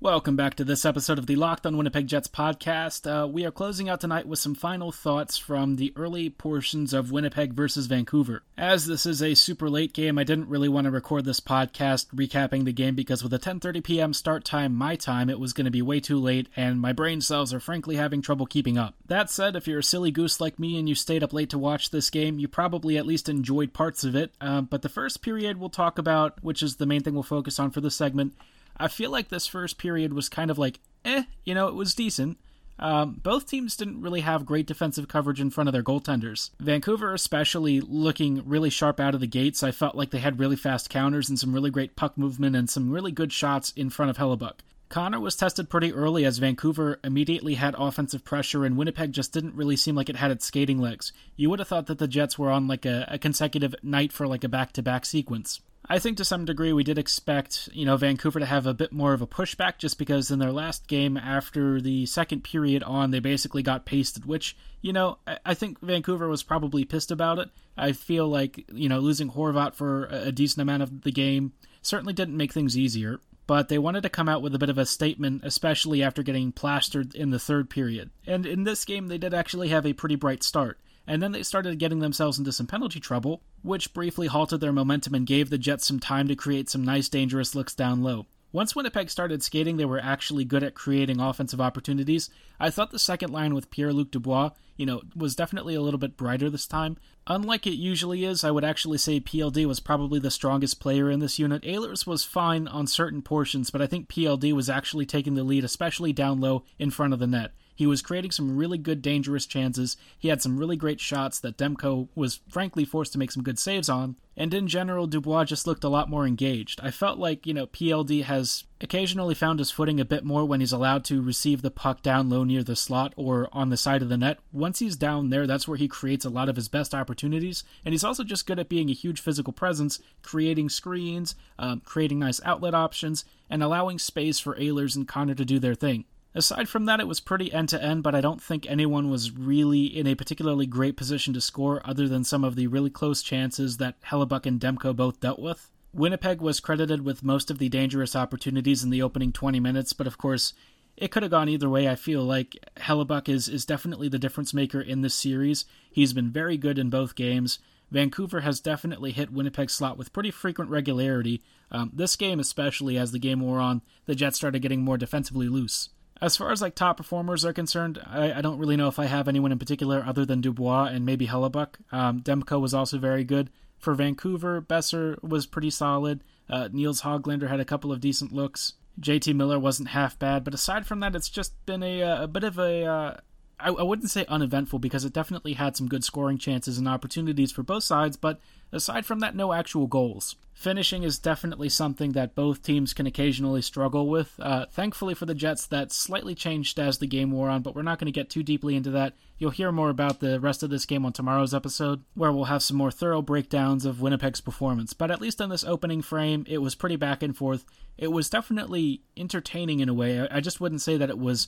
Welcome 0.00 0.36
back 0.36 0.54
to 0.54 0.64
this 0.64 0.84
episode 0.84 1.18
of 1.18 1.26
the 1.26 1.34
Locked 1.34 1.66
on 1.66 1.76
Winnipeg 1.76 2.06
Jets 2.06 2.28
podcast. 2.28 3.04
Uh, 3.04 3.26
we 3.26 3.44
are 3.44 3.50
closing 3.50 3.88
out 3.88 4.00
tonight 4.00 4.28
with 4.28 4.38
some 4.38 4.54
final 4.54 4.92
thoughts 4.92 5.36
from 5.36 5.74
the 5.74 5.92
early 5.96 6.30
portions 6.30 6.94
of 6.94 7.10
Winnipeg 7.10 7.52
versus 7.52 7.86
Vancouver. 7.86 8.44
As 8.56 8.86
this 8.86 9.06
is 9.06 9.20
a 9.20 9.34
super 9.34 9.68
late 9.68 9.92
game, 9.92 10.16
I 10.16 10.22
didn't 10.22 10.48
really 10.48 10.68
want 10.68 10.84
to 10.84 10.92
record 10.92 11.24
this 11.24 11.40
podcast 11.40 12.14
recapping 12.14 12.64
the 12.64 12.72
game 12.72 12.94
because 12.94 13.24
with 13.24 13.34
a 13.34 13.40
10:30 13.40 13.82
p.m. 13.82 14.14
start 14.14 14.44
time 14.44 14.72
my 14.72 14.94
time, 14.94 15.28
it 15.28 15.40
was 15.40 15.52
going 15.52 15.64
to 15.64 15.70
be 15.72 15.82
way 15.82 15.98
too 15.98 16.20
late 16.20 16.48
and 16.54 16.80
my 16.80 16.92
brain 16.92 17.20
cells 17.20 17.52
are 17.52 17.58
frankly 17.58 17.96
having 17.96 18.22
trouble 18.22 18.46
keeping 18.46 18.78
up. 18.78 18.94
That 19.06 19.30
said, 19.30 19.56
if 19.56 19.66
you're 19.66 19.80
a 19.80 19.82
silly 19.82 20.12
goose 20.12 20.40
like 20.40 20.60
me 20.60 20.78
and 20.78 20.88
you 20.88 20.94
stayed 20.94 21.24
up 21.24 21.32
late 21.32 21.50
to 21.50 21.58
watch 21.58 21.90
this 21.90 22.08
game, 22.08 22.38
you 22.38 22.46
probably 22.46 22.96
at 22.98 23.06
least 23.06 23.28
enjoyed 23.28 23.72
parts 23.72 24.04
of 24.04 24.14
it. 24.14 24.32
Uh, 24.40 24.60
but 24.60 24.82
the 24.82 24.88
first 24.88 25.22
period 25.22 25.58
we'll 25.58 25.70
talk 25.70 25.98
about, 25.98 26.40
which 26.44 26.62
is 26.62 26.76
the 26.76 26.86
main 26.86 27.02
thing 27.02 27.14
we'll 27.14 27.24
focus 27.24 27.58
on 27.58 27.72
for 27.72 27.80
this 27.80 27.96
segment, 27.96 28.34
I 28.78 28.88
feel 28.88 29.10
like 29.10 29.28
this 29.28 29.46
first 29.46 29.78
period 29.78 30.12
was 30.12 30.28
kind 30.28 30.50
of 30.50 30.58
like, 30.58 30.80
eh, 31.04 31.24
you 31.44 31.54
know, 31.54 31.68
it 31.68 31.74
was 31.74 31.94
decent. 31.94 32.38
Um, 32.80 33.20
both 33.22 33.48
teams 33.48 33.76
didn't 33.76 34.00
really 34.00 34.20
have 34.20 34.46
great 34.46 34.66
defensive 34.66 35.08
coverage 35.08 35.40
in 35.40 35.50
front 35.50 35.68
of 35.68 35.72
their 35.72 35.82
goaltenders. 35.82 36.50
Vancouver, 36.60 37.12
especially, 37.12 37.80
looking 37.80 38.42
really 38.48 38.70
sharp 38.70 39.00
out 39.00 39.14
of 39.14 39.20
the 39.20 39.26
gates. 39.26 39.64
I 39.64 39.72
felt 39.72 39.96
like 39.96 40.10
they 40.10 40.18
had 40.18 40.38
really 40.38 40.54
fast 40.54 40.88
counters 40.88 41.28
and 41.28 41.38
some 41.38 41.52
really 41.52 41.70
great 41.70 41.96
puck 41.96 42.16
movement 42.16 42.54
and 42.54 42.70
some 42.70 42.90
really 42.90 43.10
good 43.10 43.32
shots 43.32 43.72
in 43.74 43.90
front 43.90 44.10
of 44.10 44.16
Hellebuyck. 44.16 44.60
Connor 44.88 45.20
was 45.20 45.36
tested 45.36 45.68
pretty 45.68 45.92
early 45.92 46.24
as 46.24 46.38
Vancouver 46.38 46.98
immediately 47.04 47.54
had 47.54 47.74
offensive 47.76 48.24
pressure 48.24 48.64
and 48.64 48.76
Winnipeg 48.76 49.12
just 49.12 49.32
didn't 49.32 49.54
really 49.54 49.76
seem 49.76 49.94
like 49.94 50.08
it 50.08 50.16
had 50.16 50.30
its 50.30 50.46
skating 50.46 50.78
legs. 50.78 51.12
You 51.36 51.50
would 51.50 51.58
have 51.58 51.68
thought 51.68 51.86
that 51.86 51.98
the 51.98 52.08
Jets 52.08 52.38
were 52.38 52.50
on 52.50 52.68
like 52.68 52.86
a, 52.86 53.04
a 53.08 53.18
consecutive 53.18 53.74
night 53.82 54.12
for 54.12 54.26
like 54.26 54.44
a 54.44 54.48
back 54.48 54.72
to 54.72 54.82
back 54.82 55.04
sequence. 55.04 55.60
I 55.90 55.98
think 55.98 56.18
to 56.18 56.24
some 56.24 56.44
degree 56.44 56.72
we 56.72 56.84
did 56.84 56.98
expect, 56.98 57.68
you 57.72 57.86
know, 57.86 57.96
Vancouver 57.96 58.40
to 58.40 58.46
have 58.46 58.66
a 58.66 58.74
bit 58.74 58.92
more 58.92 59.14
of 59.14 59.22
a 59.22 59.26
pushback 59.26 59.78
just 59.78 59.98
because 59.98 60.30
in 60.30 60.38
their 60.38 60.52
last 60.52 60.86
game 60.86 61.16
after 61.16 61.80
the 61.80 62.04
second 62.04 62.44
period 62.44 62.82
on, 62.82 63.10
they 63.10 63.20
basically 63.20 63.62
got 63.62 63.86
pasted, 63.86 64.26
which, 64.26 64.54
you 64.82 64.92
know, 64.92 65.18
I, 65.46 65.54
think 65.54 65.80
Vancouver 65.80 66.28
was 66.28 66.42
probably 66.42 66.84
pissed 66.84 67.10
about 67.10 67.38
it. 67.38 67.48
I 67.76 67.92
feel 67.92 68.28
like, 68.28 68.66
you 68.70 68.88
know, 68.88 68.98
losing 68.98 69.30
Horvat 69.30 69.74
for 69.74 70.06
a 70.10 70.30
decent 70.30 70.60
amount 70.60 70.82
of 70.82 71.02
the 71.02 71.12
game 71.12 71.52
certainly 71.80 72.12
didn't 72.12 72.36
make 72.36 72.52
things 72.52 72.76
easier 72.76 73.18
but 73.48 73.68
they 73.68 73.78
wanted 73.78 74.04
to 74.04 74.08
come 74.08 74.28
out 74.28 74.42
with 74.42 74.54
a 74.54 74.58
bit 74.58 74.70
of 74.70 74.78
a 74.78 74.86
statement, 74.86 75.40
especially 75.42 76.04
after 76.04 76.22
getting 76.22 76.52
plastered 76.52 77.16
in 77.16 77.30
the 77.30 77.40
third 77.40 77.68
period. 77.68 78.10
And 78.28 78.46
in 78.46 78.62
this 78.62 78.84
game, 78.84 79.08
they 79.08 79.18
did 79.18 79.34
actually 79.34 79.70
have 79.70 79.84
a 79.84 79.92
pretty 79.92 80.14
bright 80.14 80.44
start 80.44 80.78
and 81.08 81.22
then 81.22 81.32
they 81.32 81.42
started 81.42 81.78
getting 81.78 82.00
themselves 82.00 82.38
into 82.38 82.52
some 82.52 82.66
penalty 82.66 83.00
trouble, 83.00 83.40
which 83.62 83.94
briefly 83.94 84.26
halted 84.26 84.60
their 84.60 84.74
momentum 84.74 85.14
and 85.14 85.26
gave 85.26 85.48
the 85.48 85.56
Jets 85.56 85.86
some 85.86 85.98
time 85.98 86.28
to 86.28 86.36
create 86.36 86.68
some 86.68 86.84
nice 86.84 87.08
dangerous 87.08 87.54
looks 87.54 87.74
down 87.74 88.02
low. 88.02 88.26
Once 88.52 88.76
Winnipeg 88.76 89.08
started 89.08 89.42
skating, 89.42 89.78
they 89.78 89.86
were 89.86 89.98
actually 89.98 90.44
good 90.44 90.62
at 90.62 90.74
creating 90.74 91.18
offensive 91.18 91.62
opportunities. 91.62 92.28
I 92.60 92.68
thought 92.68 92.90
the 92.90 92.98
second 92.98 93.32
line 93.32 93.54
with 93.54 93.70
Pierre 93.70 93.92
Luc 93.92 94.10
Dubois, 94.10 94.50
you 94.78 94.86
know, 94.86 95.02
was 95.14 95.34
definitely 95.34 95.74
a 95.74 95.82
little 95.82 95.98
bit 95.98 96.16
brighter 96.16 96.48
this 96.48 96.66
time. 96.66 96.96
Unlike 97.26 97.66
it 97.66 97.74
usually 97.74 98.24
is, 98.24 98.42
I 98.42 98.50
would 98.50 98.64
actually 98.64 98.96
say 98.96 99.20
PLD 99.20 99.66
was 99.66 99.80
probably 99.80 100.20
the 100.20 100.30
strongest 100.30 100.80
player 100.80 101.10
in 101.10 101.18
this 101.18 101.38
unit. 101.38 101.62
Ehlers 101.62 102.06
was 102.06 102.24
fine 102.24 102.66
on 102.66 102.86
certain 102.86 103.20
portions, 103.20 103.68
but 103.70 103.82
I 103.82 103.86
think 103.86 104.08
PLD 104.08 104.54
was 104.54 104.70
actually 104.70 105.04
taking 105.04 105.34
the 105.34 105.42
lead, 105.42 105.64
especially 105.64 106.14
down 106.14 106.40
low 106.40 106.64
in 106.78 106.90
front 106.90 107.12
of 107.12 107.18
the 107.18 107.26
net. 107.26 107.50
He 107.74 107.86
was 107.86 108.02
creating 108.02 108.30
some 108.30 108.56
really 108.56 108.78
good, 108.78 109.02
dangerous 109.02 109.46
chances. 109.46 109.96
He 110.18 110.28
had 110.28 110.42
some 110.42 110.58
really 110.58 110.76
great 110.76 111.00
shots 111.00 111.38
that 111.40 111.56
Demko 111.56 112.08
was 112.14 112.40
frankly 112.48 112.84
forced 112.84 113.12
to 113.12 113.18
make 113.18 113.30
some 113.30 113.44
good 113.44 113.58
saves 113.58 113.88
on. 113.88 114.16
And 114.36 114.54
in 114.54 114.66
general, 114.66 115.06
Dubois 115.06 115.44
just 115.44 115.66
looked 115.66 115.84
a 115.84 115.88
lot 115.88 116.10
more 116.10 116.26
engaged. 116.26 116.80
I 116.82 116.90
felt 116.90 117.18
like, 117.18 117.46
you 117.46 117.54
know, 117.54 117.66
PLD 117.66 118.24
has 118.24 118.64
occasionally 118.80 119.34
found 119.34 119.58
his 119.58 119.70
footing 119.70 120.00
a 120.00 120.04
bit 120.04 120.24
more 120.24 120.44
when 120.44 120.60
he's 120.60 120.72
allowed 120.72 121.04
to 121.04 121.22
receive 121.22 121.62
the 121.62 121.70
puck 121.70 122.02
down 122.02 122.30
low 122.30 122.44
near 122.44 122.62
the 122.62 122.76
slot 122.76 123.12
or 123.16 123.48
on 123.52 123.70
the 123.70 123.76
side 123.76 124.02
of 124.02 124.08
the 124.08 124.16
net. 124.16 124.38
Once 124.52 124.78
he's 124.78 124.96
down 124.96 125.30
there, 125.30 125.46
that's 125.46 125.66
where 125.66 125.76
he 125.76 125.88
creates 125.88 126.24
a 126.24 126.30
lot 126.30 126.48
of 126.48 126.56
his 126.56 126.68
best 126.68 126.94
opportunities. 126.94 127.64
And 127.84 127.92
he's 127.92 128.04
also 128.04 128.24
just 128.24 128.46
good 128.46 128.58
at 128.58 128.68
being 128.68 128.90
a 128.90 128.94
huge 128.94 129.20
physical 129.20 129.52
presence, 129.52 130.00
creating 130.22 130.68
screens, 130.68 131.34
um, 131.58 131.80
creating 131.84 132.18
nice 132.18 132.40
outlet 132.44 132.74
options, 132.74 133.24
and 133.50 133.62
allowing 133.62 133.98
space 133.98 134.38
for 134.38 134.56
Ehlers 134.56 134.96
and 134.96 135.08
Connor 135.08 135.34
to 135.34 135.44
do 135.44 135.58
their 135.58 135.74
thing. 135.74 136.04
Aside 136.34 136.68
from 136.68 136.84
that, 136.84 137.00
it 137.00 137.08
was 137.08 137.20
pretty 137.20 137.52
end 137.52 137.70
to 137.70 137.82
end, 137.82 138.02
but 138.02 138.14
I 138.14 138.20
don't 138.20 138.42
think 138.42 138.64
anyone 138.68 139.10
was 139.10 139.32
really 139.32 139.86
in 139.86 140.06
a 140.06 140.14
particularly 140.14 140.66
great 140.66 140.96
position 140.96 141.34
to 141.34 141.40
score 141.40 141.80
other 141.84 142.06
than 142.06 142.22
some 142.22 142.44
of 142.44 142.54
the 142.54 142.66
really 142.66 142.90
close 142.90 143.22
chances 143.22 143.78
that 143.78 144.00
Hellebuyck 144.02 144.46
and 144.46 144.60
Demko 144.60 144.94
both 144.94 145.20
dealt 145.20 145.40
with. 145.40 145.70
Winnipeg 145.92 146.40
was 146.40 146.60
credited 146.60 147.04
with 147.04 147.24
most 147.24 147.50
of 147.50 147.58
the 147.58 147.68
dangerous 147.68 148.14
opportunities 148.14 148.84
in 148.84 148.90
the 148.90 149.02
opening 149.02 149.32
20 149.32 149.58
minutes, 149.58 149.92
but 149.92 150.06
of 150.06 150.18
course, 150.18 150.52
it 150.96 151.10
could 151.10 151.22
have 151.22 151.30
gone 151.30 151.48
either 151.48 151.68
way. 151.68 151.88
I 151.88 151.94
feel 151.94 152.22
like 152.22 152.56
Hellebuyck 152.76 153.28
is, 153.28 153.48
is 153.48 153.64
definitely 153.64 154.08
the 154.08 154.18
difference 154.18 154.52
maker 154.52 154.80
in 154.80 155.02
this 155.02 155.14
series. 155.14 155.64
He's 155.90 156.12
been 156.12 156.30
very 156.30 156.56
good 156.56 156.78
in 156.78 156.90
both 156.90 157.14
games. 157.14 157.58
Vancouver 157.90 158.40
has 158.40 158.60
definitely 158.60 159.12
hit 159.12 159.32
Winnipeg's 159.32 159.72
slot 159.72 159.96
with 159.96 160.12
pretty 160.12 160.30
frequent 160.30 160.70
regularity. 160.70 161.42
Um, 161.70 161.90
this 161.94 162.16
game, 162.16 162.40
especially 162.40 162.98
as 162.98 163.12
the 163.12 163.18
game 163.18 163.40
wore 163.40 163.60
on, 163.60 163.82
the 164.06 164.14
Jets 164.14 164.36
started 164.36 164.60
getting 164.60 164.82
more 164.82 164.98
defensively 164.98 165.48
loose. 165.48 165.90
As 166.20 166.36
far 166.36 166.50
as 166.50 166.60
like 166.60 166.74
top 166.74 166.96
performers 166.96 167.44
are 167.44 167.52
concerned, 167.52 168.00
I, 168.04 168.32
I, 168.32 168.40
don't 168.40 168.58
really 168.58 168.76
know 168.76 168.88
if 168.88 168.98
I 168.98 169.06
have 169.06 169.28
anyone 169.28 169.52
in 169.52 169.58
particular 169.58 170.02
other 170.04 170.26
than 170.26 170.40
Dubois 170.40 170.86
and 170.86 171.06
maybe 171.06 171.28
Hellebuyck. 171.28 171.76
Um, 171.92 172.20
Demko 172.20 172.60
was 172.60 172.74
also 172.74 172.98
very 172.98 173.22
good. 173.22 173.50
For 173.78 173.94
Vancouver, 173.94 174.60
Boeser 174.60 175.22
was 175.22 175.46
pretty 175.46 175.70
solid. 175.70 176.22
Uh, 176.50 176.68
Nils 176.72 177.02
Hoglander 177.02 177.48
had 177.48 177.60
a 177.60 177.64
couple 177.64 177.92
of 177.92 178.00
decent 178.00 178.32
looks. 178.32 178.74
JT 179.00 179.34
Miller 179.34 179.58
wasn't 179.58 179.90
half 179.90 180.18
bad, 180.18 180.42
but 180.42 180.54
aside 180.54 180.86
from 180.86 181.00
that, 181.00 181.14
it's 181.14 181.28
just 181.28 181.54
been 181.66 181.82
a, 181.82 182.02
uh, 182.02 182.24
a 182.24 182.26
bit 182.26 182.42
of 182.42 182.58
a 182.58 182.84
uh, 182.84 183.16
I 183.60 183.70
wouldn't 183.70 184.10
say 184.10 184.24
uneventful 184.28 184.78
because 184.78 185.04
it 185.04 185.12
definitely 185.12 185.54
had 185.54 185.76
some 185.76 185.88
good 185.88 186.04
scoring 186.04 186.38
chances 186.38 186.78
and 186.78 186.86
opportunities 186.86 187.50
for 187.50 187.64
both 187.64 187.82
sides, 187.82 188.16
but 188.16 188.38
aside 188.70 189.04
from 189.04 189.18
that, 189.20 189.34
no 189.34 189.52
actual 189.52 189.88
goals. 189.88 190.36
Finishing 190.58 191.04
is 191.04 191.20
definitely 191.20 191.68
something 191.68 192.10
that 192.12 192.34
both 192.34 192.64
teams 192.64 192.92
can 192.92 193.06
occasionally 193.06 193.62
struggle 193.62 194.08
with. 194.08 194.34
Uh, 194.40 194.66
thankfully 194.66 195.14
for 195.14 195.24
the 195.24 195.32
Jets, 195.32 195.68
that 195.68 195.92
slightly 195.92 196.34
changed 196.34 196.80
as 196.80 196.98
the 196.98 197.06
game 197.06 197.30
wore 197.30 197.48
on, 197.48 197.62
but 197.62 197.76
we're 197.76 197.82
not 197.82 198.00
going 198.00 198.12
to 198.12 198.20
get 198.20 198.28
too 198.28 198.42
deeply 198.42 198.74
into 198.74 198.90
that. 198.90 199.14
You'll 199.38 199.52
hear 199.52 199.70
more 199.70 199.88
about 199.88 200.18
the 200.18 200.40
rest 200.40 200.64
of 200.64 200.70
this 200.70 200.84
game 200.84 201.06
on 201.06 201.12
tomorrow's 201.12 201.54
episode, 201.54 202.02
where 202.14 202.32
we'll 202.32 202.46
have 202.46 202.64
some 202.64 202.76
more 202.76 202.90
thorough 202.90 203.22
breakdowns 203.22 203.84
of 203.84 204.00
Winnipeg's 204.00 204.40
performance. 204.40 204.94
But 204.94 205.12
at 205.12 205.20
least 205.20 205.40
in 205.40 205.48
this 205.48 205.62
opening 205.62 206.02
frame, 206.02 206.44
it 206.48 206.58
was 206.58 206.74
pretty 206.74 206.96
back 206.96 207.22
and 207.22 207.36
forth. 207.36 207.64
It 207.96 208.10
was 208.10 208.28
definitely 208.28 209.02
entertaining 209.16 209.78
in 209.78 209.88
a 209.88 209.94
way. 209.94 210.26
I 210.28 210.40
just 210.40 210.60
wouldn't 210.60 210.82
say 210.82 210.96
that 210.96 211.08
it 211.08 211.18
was 211.18 211.46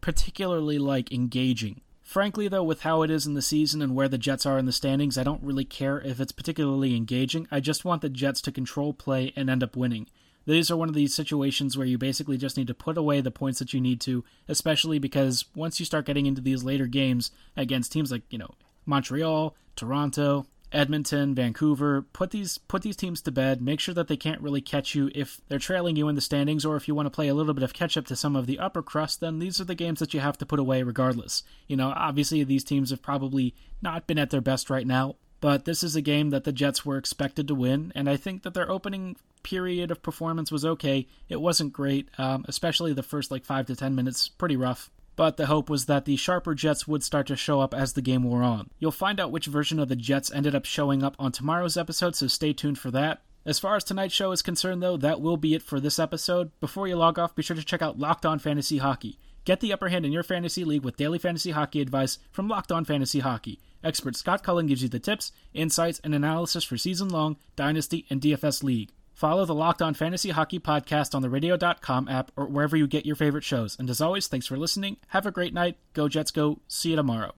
particularly 0.00 0.78
like 0.78 1.10
engaging. 1.10 1.80
Frankly, 2.12 2.46
though, 2.46 2.62
with 2.62 2.82
how 2.82 3.00
it 3.00 3.10
is 3.10 3.26
in 3.26 3.32
the 3.32 3.40
season 3.40 3.80
and 3.80 3.94
where 3.94 4.06
the 4.06 4.18
Jets 4.18 4.44
are 4.44 4.58
in 4.58 4.66
the 4.66 4.70
standings, 4.70 5.16
I 5.16 5.22
don't 5.22 5.42
really 5.42 5.64
care 5.64 5.98
if 5.98 6.20
it's 6.20 6.30
particularly 6.30 6.94
engaging. 6.94 7.48
I 7.50 7.58
just 7.60 7.86
want 7.86 8.02
the 8.02 8.10
Jets 8.10 8.42
to 8.42 8.52
control 8.52 8.92
play 8.92 9.32
and 9.34 9.48
end 9.48 9.62
up 9.62 9.76
winning. 9.76 10.06
These 10.44 10.70
are 10.70 10.76
one 10.76 10.90
of 10.90 10.94
these 10.94 11.14
situations 11.14 11.78
where 11.78 11.86
you 11.86 11.96
basically 11.96 12.36
just 12.36 12.58
need 12.58 12.66
to 12.66 12.74
put 12.74 12.98
away 12.98 13.22
the 13.22 13.30
points 13.30 13.60
that 13.60 13.72
you 13.72 13.80
need 13.80 13.98
to, 14.02 14.26
especially 14.46 14.98
because 14.98 15.46
once 15.54 15.80
you 15.80 15.86
start 15.86 16.04
getting 16.04 16.26
into 16.26 16.42
these 16.42 16.62
later 16.62 16.86
games 16.86 17.30
against 17.56 17.92
teams 17.92 18.12
like, 18.12 18.24
you 18.28 18.36
know, 18.36 18.50
Montreal, 18.84 19.56
Toronto, 19.74 20.44
Edmonton, 20.72 21.34
Vancouver, 21.34 22.02
put 22.02 22.30
these 22.30 22.58
put 22.58 22.82
these 22.82 22.96
teams 22.96 23.20
to 23.22 23.30
bed. 23.30 23.60
Make 23.60 23.80
sure 23.80 23.94
that 23.94 24.08
they 24.08 24.16
can't 24.16 24.40
really 24.40 24.60
catch 24.60 24.94
you 24.94 25.10
if 25.14 25.40
they're 25.48 25.58
trailing 25.58 25.96
you 25.96 26.08
in 26.08 26.14
the 26.14 26.20
standings, 26.20 26.64
or 26.64 26.76
if 26.76 26.88
you 26.88 26.94
want 26.94 27.06
to 27.06 27.10
play 27.10 27.28
a 27.28 27.34
little 27.34 27.54
bit 27.54 27.62
of 27.62 27.72
catch 27.74 27.96
up 27.96 28.06
to 28.06 28.16
some 28.16 28.36
of 28.36 28.46
the 28.46 28.58
upper 28.58 28.82
crust. 28.82 29.20
Then 29.20 29.38
these 29.38 29.60
are 29.60 29.64
the 29.64 29.74
games 29.74 30.00
that 30.00 30.14
you 30.14 30.20
have 30.20 30.38
to 30.38 30.46
put 30.46 30.58
away, 30.58 30.82
regardless. 30.82 31.42
You 31.66 31.76
know, 31.76 31.92
obviously 31.94 32.42
these 32.44 32.64
teams 32.64 32.90
have 32.90 33.02
probably 33.02 33.54
not 33.80 34.06
been 34.06 34.18
at 34.18 34.30
their 34.30 34.40
best 34.40 34.70
right 34.70 34.86
now, 34.86 35.16
but 35.40 35.64
this 35.64 35.82
is 35.82 35.96
a 35.96 36.00
game 36.00 36.30
that 36.30 36.44
the 36.44 36.52
Jets 36.52 36.86
were 36.86 36.96
expected 36.96 37.48
to 37.48 37.54
win, 37.54 37.92
and 37.94 38.08
I 38.08 38.16
think 38.16 38.42
that 38.42 38.54
their 38.54 38.70
opening 38.70 39.16
period 39.42 39.90
of 39.90 40.02
performance 40.02 40.52
was 40.52 40.64
okay. 40.64 41.08
It 41.28 41.40
wasn't 41.40 41.72
great, 41.72 42.08
um, 42.16 42.44
especially 42.48 42.92
the 42.92 43.02
first 43.02 43.30
like 43.30 43.44
five 43.44 43.66
to 43.66 43.76
ten 43.76 43.94
minutes, 43.94 44.28
pretty 44.28 44.56
rough. 44.56 44.90
But 45.16 45.36
the 45.36 45.46
hope 45.46 45.68
was 45.68 45.86
that 45.86 46.04
the 46.04 46.16
sharper 46.16 46.54
jets 46.54 46.88
would 46.88 47.02
start 47.02 47.26
to 47.26 47.36
show 47.36 47.60
up 47.60 47.74
as 47.74 47.92
the 47.92 48.02
game 48.02 48.22
wore 48.24 48.42
on. 48.42 48.70
You'll 48.78 48.90
find 48.90 49.20
out 49.20 49.32
which 49.32 49.46
version 49.46 49.78
of 49.78 49.88
the 49.88 49.96
jets 49.96 50.32
ended 50.32 50.54
up 50.54 50.64
showing 50.64 51.02
up 51.02 51.16
on 51.18 51.32
tomorrow's 51.32 51.76
episode, 51.76 52.16
so 52.16 52.26
stay 52.26 52.52
tuned 52.52 52.78
for 52.78 52.90
that. 52.90 53.22
As 53.44 53.58
far 53.58 53.74
as 53.74 53.82
tonight's 53.82 54.14
show 54.14 54.30
is 54.30 54.40
concerned, 54.40 54.82
though, 54.82 54.96
that 54.96 55.20
will 55.20 55.36
be 55.36 55.54
it 55.54 55.62
for 55.62 55.80
this 55.80 55.98
episode. 55.98 56.52
Before 56.60 56.86
you 56.86 56.96
log 56.96 57.18
off, 57.18 57.34
be 57.34 57.42
sure 57.42 57.56
to 57.56 57.64
check 57.64 57.82
out 57.82 57.98
Locked 57.98 58.24
On 58.24 58.38
Fantasy 58.38 58.78
Hockey. 58.78 59.18
Get 59.44 59.58
the 59.58 59.72
upper 59.72 59.88
hand 59.88 60.06
in 60.06 60.12
your 60.12 60.22
fantasy 60.22 60.64
league 60.64 60.84
with 60.84 60.96
daily 60.96 61.18
fantasy 61.18 61.50
hockey 61.50 61.80
advice 61.80 62.18
from 62.30 62.46
Locked 62.46 62.70
On 62.70 62.84
Fantasy 62.84 63.18
Hockey. 63.18 63.58
Expert 63.82 64.14
Scott 64.14 64.44
Cullen 64.44 64.66
gives 64.66 64.84
you 64.84 64.88
the 64.88 65.00
tips, 65.00 65.32
insights, 65.52 66.00
and 66.04 66.14
analysis 66.14 66.62
for 66.62 66.78
season 66.78 67.08
long, 67.08 67.36
dynasty, 67.56 68.06
and 68.08 68.20
DFS 68.20 68.62
league. 68.62 68.90
Follow 69.14 69.44
the 69.44 69.54
Locked 69.54 69.82
On 69.82 69.94
Fantasy 69.94 70.30
Hockey 70.30 70.58
podcast 70.58 71.14
on 71.14 71.22
the 71.22 71.30
radio.com 71.30 72.08
app 72.08 72.32
or 72.36 72.46
wherever 72.46 72.76
you 72.76 72.86
get 72.86 73.06
your 73.06 73.16
favorite 73.16 73.44
shows. 73.44 73.76
And 73.78 73.88
as 73.88 74.00
always, 74.00 74.26
thanks 74.26 74.46
for 74.46 74.56
listening. 74.56 74.96
Have 75.08 75.26
a 75.26 75.30
great 75.30 75.54
night. 75.54 75.76
Go 75.92 76.08
Jets, 76.08 76.30
go. 76.30 76.58
See 76.66 76.90
you 76.90 76.96
tomorrow. 76.96 77.30